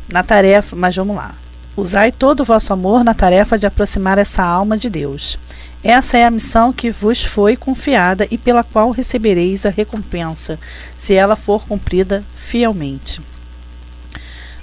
Na 0.08 0.22
tarefa, 0.22 0.76
mas 0.76 0.96
vamos 0.96 1.16
lá. 1.16 1.34
Usai 1.76 2.12
todo 2.12 2.42
o 2.42 2.46
vosso 2.46 2.72
amor 2.72 3.04
na 3.04 3.16
tarefa 3.16 3.58
de 3.58 3.66
aproximar 3.66 4.20
essa 4.20 4.44
alma 4.44 4.78
de 4.78 4.88
Deus. 4.88 5.40
Essa 5.90 6.18
é 6.18 6.26
a 6.26 6.30
missão 6.30 6.74
que 6.74 6.92
vos 6.92 7.24
foi 7.24 7.56
confiada 7.56 8.28
e 8.30 8.38
pela 8.38 8.62
qual 8.62 8.92
recebereis 8.92 9.66
a 9.66 9.70
recompensa, 9.70 10.60
se 10.98 11.14
ela 11.14 11.38
for 11.38 11.66
cumprida 11.66 12.26
fielmente. 12.36 13.22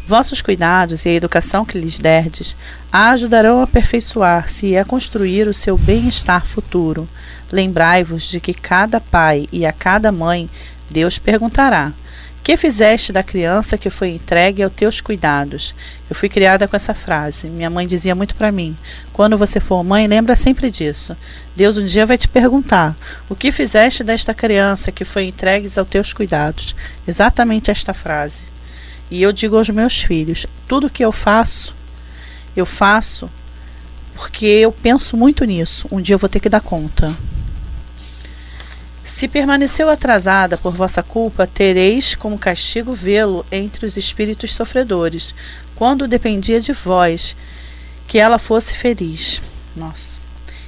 Vossos 0.07 0.43
cuidados 0.43 1.07
e 1.07 1.09
a 1.09 1.15
educação 1.15 1.65
que 1.65 1.79
lhes 1.79 1.99
derdes 1.99 2.55
a 2.93 3.09
ajudarão 3.09 3.61
a 3.61 3.63
aperfeiçoar-se 3.63 4.67
e 4.67 4.77
a 4.77 4.85
construir 4.85 5.49
o 5.49 5.55
seu 5.55 5.79
bem-estar 5.79 6.45
futuro. 6.45 7.09
Lembrai-vos 7.51 8.25
de 8.25 8.39
que 8.39 8.53
cada 8.53 9.01
pai 9.01 9.49
e 9.51 9.65
a 9.65 9.73
cada 9.73 10.13
mãe 10.13 10.51
Deus 10.91 11.19
perguntará: 11.19 11.95
que 12.45 12.59
fizeste 12.59 13.11
da 13.11 13.23
criança 13.23 13.79
que 13.79 13.89
foi 13.89 14.11
entregue 14.11 14.63
aos 14.63 14.75
teus 14.75 15.01
cuidados? 15.01 15.75
Eu 16.11 16.15
fui 16.15 16.29
criada 16.29 16.69
com 16.69 16.77
essa 16.77 16.93
frase. 16.93 17.49
Minha 17.49 17.71
mãe 17.71 17.87
dizia 17.87 18.15
muito 18.15 18.35
para 18.35 18.53
mim: 18.53 18.77
quando 19.15 19.39
você 19.39 19.59
for 19.59 19.83
mãe, 19.83 20.07
lembra 20.07 20.37
sempre 20.37 20.71
disso. 20.71 21.17
Deus 21.57 21.79
um 21.79 21.87
dia 21.87 22.05
vai 22.05 22.19
te 22.19 22.29
perguntar: 22.29 22.95
o 23.31 23.35
que 23.35 23.51
fizeste 23.51 24.05
desta 24.05 24.35
criança 24.35 24.93
que 24.93 25.07
foi 25.07 25.25
entregue 25.25 25.71
aos 25.75 25.89
teus 25.89 26.13
cuidados? 26.13 26.77
Exatamente 27.09 27.71
esta 27.71 27.95
frase. 27.95 28.45
E 29.11 29.23
eu 29.23 29.33
digo 29.33 29.57
aos 29.57 29.71
meus 29.71 30.03
filhos: 30.03 30.47
tudo 30.69 30.91
que 30.91 31.03
eu 31.03 31.13
faço, 31.13 31.75
eu 32.55 32.67
faço 32.67 33.31
porque 34.15 34.45
eu 34.45 34.71
penso 34.71 35.17
muito 35.17 35.47
nisso. 35.47 35.89
Um 35.91 35.99
dia 35.99 36.15
eu 36.15 36.19
vou 36.19 36.29
ter 36.29 36.41
que 36.41 36.51
dar 36.51 36.61
conta. 36.61 37.17
Se 39.15 39.29
permaneceu 39.29 39.89
atrasada 39.89 40.59
por 40.59 40.75
vossa 40.75 41.01
culpa, 41.01 41.47
tereis 41.47 42.17
como 42.17 42.37
castigo 42.37 42.93
vê-lo 42.93 43.47
entre 43.53 43.87
os 43.87 43.97
espíritos 43.97 44.53
sofredores, 44.53 45.33
quando 45.77 46.09
dependia 46.09 46.61
de 46.61 46.73
vós 46.73 47.37
que 48.09 48.19
ela 48.19 48.41
fosse 48.41 48.75
feliz. 48.75 49.41
Nossa. 49.77 50.21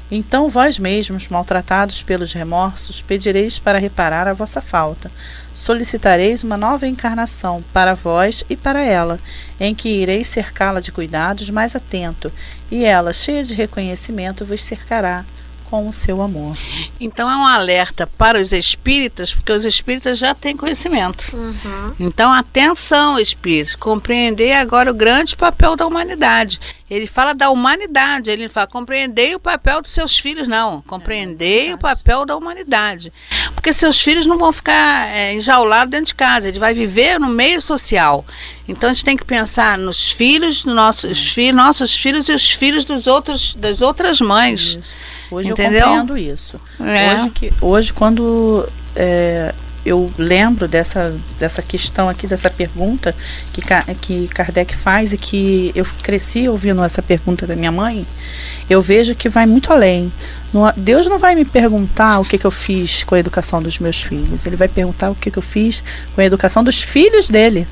Então 0.09 0.49
vós 0.49 0.79
mesmos, 0.79 1.27
maltratados 1.27 2.05
pelos 2.05 2.33
remorsos, 2.33 3.03
pedireis 3.03 3.59
para 3.59 3.81
reparar 3.81 4.29
a 4.29 4.33
vossa 4.33 4.61
falta. 4.61 5.11
Solicitareis 5.53 6.45
uma 6.45 6.57
nova 6.57 6.87
encarnação 6.87 7.65
para 7.73 7.95
vós 7.95 8.45
e 8.49 8.57
para 8.57 8.81
ela, 8.81 9.19
em 9.59 9.75
que 9.75 9.89
ireis 9.89 10.29
cercá-la 10.29 10.79
de 10.79 10.93
cuidados 10.93 11.51
mais 11.51 11.75
atento, 11.75 12.33
e 12.71 12.85
ela, 12.85 13.13
cheia 13.13 13.43
de 13.43 13.55
reconhecimento, 13.55 14.45
vos 14.45 14.63
cercará 14.63 15.25
com 15.71 15.89
o 15.89 15.93
seu 15.93 16.23
amor. 16.23 16.57
Então 17.01 17.31
é 17.31 17.37
um 17.37 17.45
alerta 17.45 18.07
para 18.07 18.41
os 18.41 18.53
espíritas, 18.53 19.35
porque 19.35 19.53
os 19.53 19.65
espíritas 19.65 20.19
já 20.19 20.35
têm 20.35 20.57
conhecimento. 20.57 21.35
Uhum. 21.35 21.95
Então, 21.99 22.33
atenção, 22.33 23.19
espíritos, 23.19 23.75
compreender 23.75 24.53
agora 24.53 24.91
o 24.91 24.95
grande 24.95 25.37
papel 25.37 25.77
da 25.77 25.87
humanidade. 25.87 26.61
Ele 26.89 27.07
fala 27.09 27.35
da 27.35 27.51
humanidade, 27.51 28.31
ele 28.31 28.49
fala 28.49 28.69
compreendei 28.69 29.35
o 29.35 29.41
papel 29.41 29.83
dos 29.83 29.91
seus 29.91 30.17
filhos, 30.17 30.47
não, 30.47 30.81
compreendei 30.83 31.71
é 31.71 31.75
o 31.75 31.79
papel 31.79 32.25
da 32.25 32.37
humanidade. 32.37 33.13
Porque 33.55 33.73
seus 33.73 34.01
filhos 34.01 34.25
não 34.25 34.39
vão 34.39 34.53
ficar 34.53 35.09
é, 35.09 35.35
enjaulados 35.35 35.91
dentro 35.91 36.07
de 36.07 36.15
casa, 36.15 36.49
ele 36.49 36.61
vai 36.61 36.73
viver 36.73 37.19
no 37.19 37.29
meio 37.29 37.61
social. 37.61 38.25
Então 38.69 38.91
a 38.91 38.93
gente 38.93 39.05
tem 39.05 39.17
que 39.17 39.25
pensar 39.25 39.77
nos 39.77 40.13
filhos, 40.13 40.65
nos 40.65 40.75
nossos 40.75 41.33
filhos, 41.33 41.57
nossos 41.57 41.95
filhos 41.95 42.29
e 42.29 42.33
os 42.33 42.51
filhos 42.53 42.85
dos 42.85 43.09
outros, 43.09 43.55
das 43.55 43.83
outras 43.83 44.21
mães. 44.21 44.79
Isso. 44.81 44.95
Hoje 45.31 45.51
Entendeu? 45.51 45.81
eu 45.81 45.87
compreendo 45.87 46.19
isso. 46.19 46.61
É. 46.81 47.15
Hoje, 47.15 47.31
que, 47.31 47.53
hoje 47.61 47.93
quando 47.93 48.69
é, 48.95 49.55
eu 49.87 50.11
lembro 50.19 50.67
dessa, 50.67 51.15
dessa 51.39 51.63
questão 51.63 52.09
aqui, 52.09 52.27
dessa 52.27 52.51
pergunta 52.51 53.15
que, 53.53 53.63
que 54.01 54.29
Kardec 54.29 54.75
faz 54.75 55.13
e 55.13 55.19
que 55.19 55.71
eu 55.77 55.87
cresci 56.03 56.49
ouvindo 56.49 56.83
essa 56.83 57.01
pergunta 57.01 57.47
da 57.47 57.55
minha 57.55 57.71
mãe, 57.71 58.05
eu 58.69 58.83
vejo 58.83 59.15
que 59.15 59.29
vai 59.29 59.47
muito 59.47 59.73
além. 59.73 60.13
Deus 60.77 61.07
não 61.07 61.19
vai 61.19 61.37
me 61.37 61.45
perguntar 61.45 62.19
o 62.19 62.25
que, 62.25 62.37
que 62.37 62.47
eu 62.47 62.51
fiz 62.51 63.05
com 63.05 63.15
a 63.15 63.19
educação 63.19 63.63
dos 63.63 63.79
meus 63.79 64.03
filhos, 64.03 64.45
Ele 64.45 64.57
vai 64.57 64.67
perguntar 64.67 65.11
o 65.11 65.15
que, 65.15 65.31
que 65.31 65.39
eu 65.39 65.43
fiz 65.43 65.85
com 66.15 66.21
a 66.21 66.25
educação 66.25 66.65
dos 66.65 66.83
filhos 66.83 67.29
dele. 67.29 67.67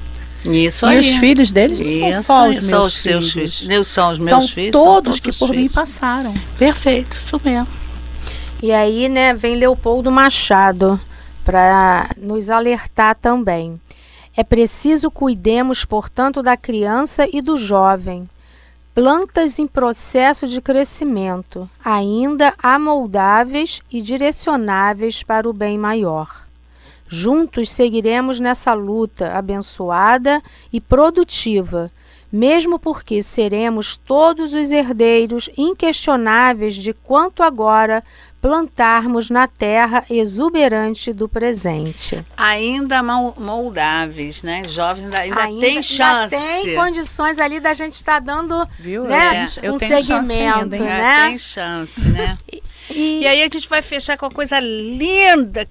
Isso 0.45 0.85
e 0.87 0.89
aí. 0.89 0.99
os 0.99 1.07
filhos 1.17 1.51
dele 1.51 2.01
não 2.01 2.13
são 2.13 2.23
só 2.23 2.49
os 2.49 2.55
meus 2.55 2.67
são 2.67 2.87
os 2.87 2.95
filhos. 2.95 3.33
Seus 3.33 3.59
filhos. 3.59 3.89
São 3.89 4.13
os 4.13 4.19
meus 4.19 4.29
são 4.29 4.49
filhos. 4.49 4.73
Todos 4.73 4.85
são 4.85 5.03
todos 5.03 5.21
que 5.21 5.33
por 5.33 5.49
filhos. 5.49 5.63
mim 5.63 5.69
passaram. 5.69 6.35
Perfeito, 6.59 7.17
isso 7.17 7.41
mesmo. 7.45 7.69
E 8.63 8.73
aí, 8.73 9.09
né, 9.09 9.35
vem 9.35 9.57
Leopoldo 9.57 10.11
Machado 10.11 11.01
para 11.45 12.11
nos 12.17 12.49
alertar 12.49 13.15
também. 13.15 13.81
É 14.37 14.43
preciso 14.43 15.11
cuidemos, 15.11 15.85
portanto, 15.85 16.43
da 16.43 16.57
criança 16.57 17.29
e 17.33 17.41
do 17.41 17.57
jovem, 17.57 18.29
plantas 18.95 19.59
em 19.59 19.67
processo 19.67 20.49
de 20.49 20.61
crescimento, 20.61 21.69
ainda 21.85 22.55
amoldáveis 22.61 23.81
e 23.91 24.01
direcionáveis 24.01 25.23
para 25.23 25.49
o 25.49 25.53
bem 25.53 25.79
maior. 25.79 26.44
Juntos 27.15 27.71
seguiremos 27.71 28.41
nessa 28.41 28.75
luta 28.75 29.33
abençoada 29.35 30.43
e 30.73 30.81
produtiva, 30.81 31.89
mesmo 32.31 32.77
porque 32.77 33.23
seremos 33.23 33.95
todos 33.95 34.53
os 34.53 34.73
herdeiros 34.73 35.49
inquestionáveis 35.57 36.75
de 36.75 36.93
quanto 36.93 37.45
agora 37.45 38.03
plantarmos 38.43 39.31
na 39.31 39.47
terra 39.47 40.05
exuberante 40.11 41.13
do 41.13 41.29
presente. 41.29 42.23
Ainda 42.37 43.01
moldáveis, 43.01 44.43
né? 44.43 44.65
Jovens 44.67 45.15
ainda, 45.15 45.41
ainda 45.41 45.61
tem 45.61 45.83
chance. 45.85 46.35
Ainda 46.35 46.63
tem 46.63 46.75
condições 46.75 47.39
ali 47.39 47.61
da 47.61 47.75
gente 47.75 47.95
estar 47.95 48.15
tá 48.15 48.19
dando 48.19 48.69
Viu? 48.81 49.05
Né, 49.05 49.49
é. 49.63 49.71
um 49.71 49.79
segmento, 49.79 50.75
ainda, 50.75 50.79
né? 50.79 51.29
Tem 51.29 51.39
chance, 51.39 52.01
né? 52.09 52.37
e, 52.91 53.21
e 53.21 53.27
aí 53.27 53.41
a 53.41 53.45
gente 53.45 53.69
vai 53.69 53.83
fechar 53.83 54.19
com 54.19 54.27
uma 54.27 54.33
coisa 54.33 54.59
linda, 54.59 55.67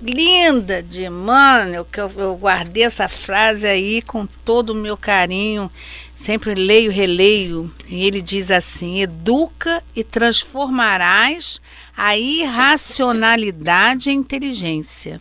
linda 0.00 0.82
de 0.82 1.04
Emmanuel, 1.04 1.84
que 1.84 2.00
eu, 2.00 2.10
eu 2.16 2.36
guardei 2.36 2.84
essa 2.84 3.08
frase 3.08 3.66
aí 3.66 4.02
com 4.02 4.26
todo 4.44 4.70
o 4.70 4.74
meu 4.74 4.96
carinho 4.96 5.70
sempre 6.18 6.54
leio, 6.54 6.90
releio, 6.90 7.72
e 7.86 8.04
ele 8.04 8.20
diz 8.20 8.50
assim: 8.50 9.00
educa 9.00 9.82
e 9.94 10.02
transformarás 10.02 11.60
a 11.96 12.18
irracionalidade 12.18 14.10
em 14.10 14.18
inteligência, 14.18 15.20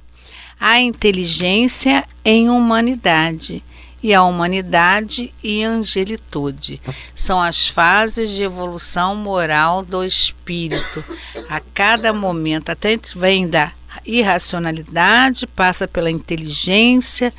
a 0.60 0.80
inteligência 0.80 2.04
em 2.26 2.50
humanidade 2.50 3.64
e 4.02 4.14
a 4.14 4.24
humanidade 4.24 5.34
e 5.44 5.64
angelitude. 5.64 6.82
São 7.16 7.42
as 7.42 7.68
fases 7.68 8.30
de 8.32 8.44
evolução 8.44 9.16
moral 9.16 9.82
do 9.84 10.04
espírito. 10.04 11.04
A 11.50 11.60
cada 11.60 12.14
momento, 12.14 12.70
até 12.70 12.98
vem 13.16 13.48
da 13.48 13.74
irracionalidade, 14.06 15.48
passa 15.48 15.88
pela 15.88 16.10
inteligência, 16.10 17.34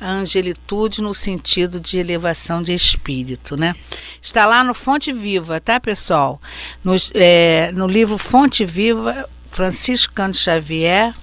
a 0.00 0.10
angelitude 0.10 1.00
no 1.00 1.14
sentido 1.14 1.80
de 1.80 1.98
elevação 1.98 2.62
de 2.62 2.74
espírito, 2.74 3.56
né? 3.56 3.74
Está 4.20 4.44
lá 4.44 4.62
no 4.62 4.74
Fonte 4.74 5.12
Viva, 5.12 5.60
tá, 5.60 5.80
pessoal? 5.80 6.40
No, 6.82 6.94
é, 7.14 7.70
no 7.72 7.86
livro 7.86 8.18
Fonte 8.18 8.64
Viva, 8.64 9.28
Francisco 9.50 10.12
Canto 10.12 10.36
Xavier, 10.36 11.14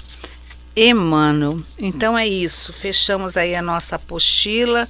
Emmanuel. 0.75 1.61
Então 1.77 2.17
é 2.17 2.27
isso, 2.27 2.71
fechamos 2.71 3.35
aí 3.35 3.55
a 3.55 3.61
nossa 3.61 3.97
apostila 3.97 4.87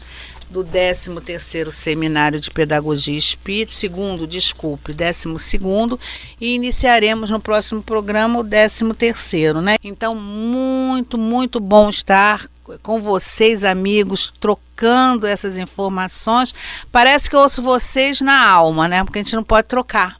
do 0.52 0.66
13º 0.66 1.72
Seminário 1.72 2.40
de 2.40 2.52
Pedagogia 2.52 3.18
Espírita, 3.18 3.74
segundo, 3.74 4.28
desculpe, 4.28 4.94
12º, 4.94 5.98
e 6.40 6.54
iniciaremos 6.54 7.30
no 7.30 7.40
próximo 7.40 7.82
programa 7.82 8.40
o 8.40 8.44
13º, 8.44 9.62
né? 9.62 9.78
Então, 9.84 10.14
muito, 10.14 11.18
muito 11.18 11.60
bom 11.60 11.90
estar 11.90 12.48
com 12.84 13.02
vocês, 13.02 13.64
amigos, 13.64 14.32
trocando 14.40 15.26
essas 15.26 15.58
informações. 15.58 16.54
Parece 16.92 17.30
que 17.30 17.36
eu 17.36 17.40
ouço 17.40 17.62
vocês 17.62 18.22
na 18.22 18.46
alma, 18.46 18.88
né? 18.88 19.04
Porque 19.04 19.20
a 19.20 19.24
gente 19.24 19.36
não 19.36 19.44
pode 19.44 19.68
trocar. 19.68 20.20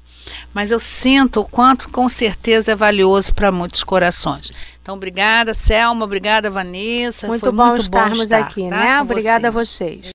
Mas 0.54 0.72
eu 0.72 0.80
sinto 0.80 1.42
o 1.42 1.46
quanto, 1.46 1.90
com 1.90 2.08
certeza, 2.08 2.72
é 2.72 2.76
valioso 2.76 3.34
para 3.34 3.52
muitos 3.52 3.84
corações. 3.84 4.52
Então, 4.82 4.96
obrigada, 4.96 5.54
Selma, 5.54 6.04
obrigada, 6.04 6.50
Vanessa. 6.50 7.28
Muito, 7.28 7.52
bom, 7.52 7.68
muito 7.68 7.84
estarmos 7.84 8.18
bom 8.18 8.24
estar, 8.24 8.40
aqui, 8.40 8.68
tá? 8.68 8.78
né? 8.78 9.02
obrigada 9.02 9.52
vocês. 9.52 9.92
a 9.92 9.96
vocês. 9.96 10.08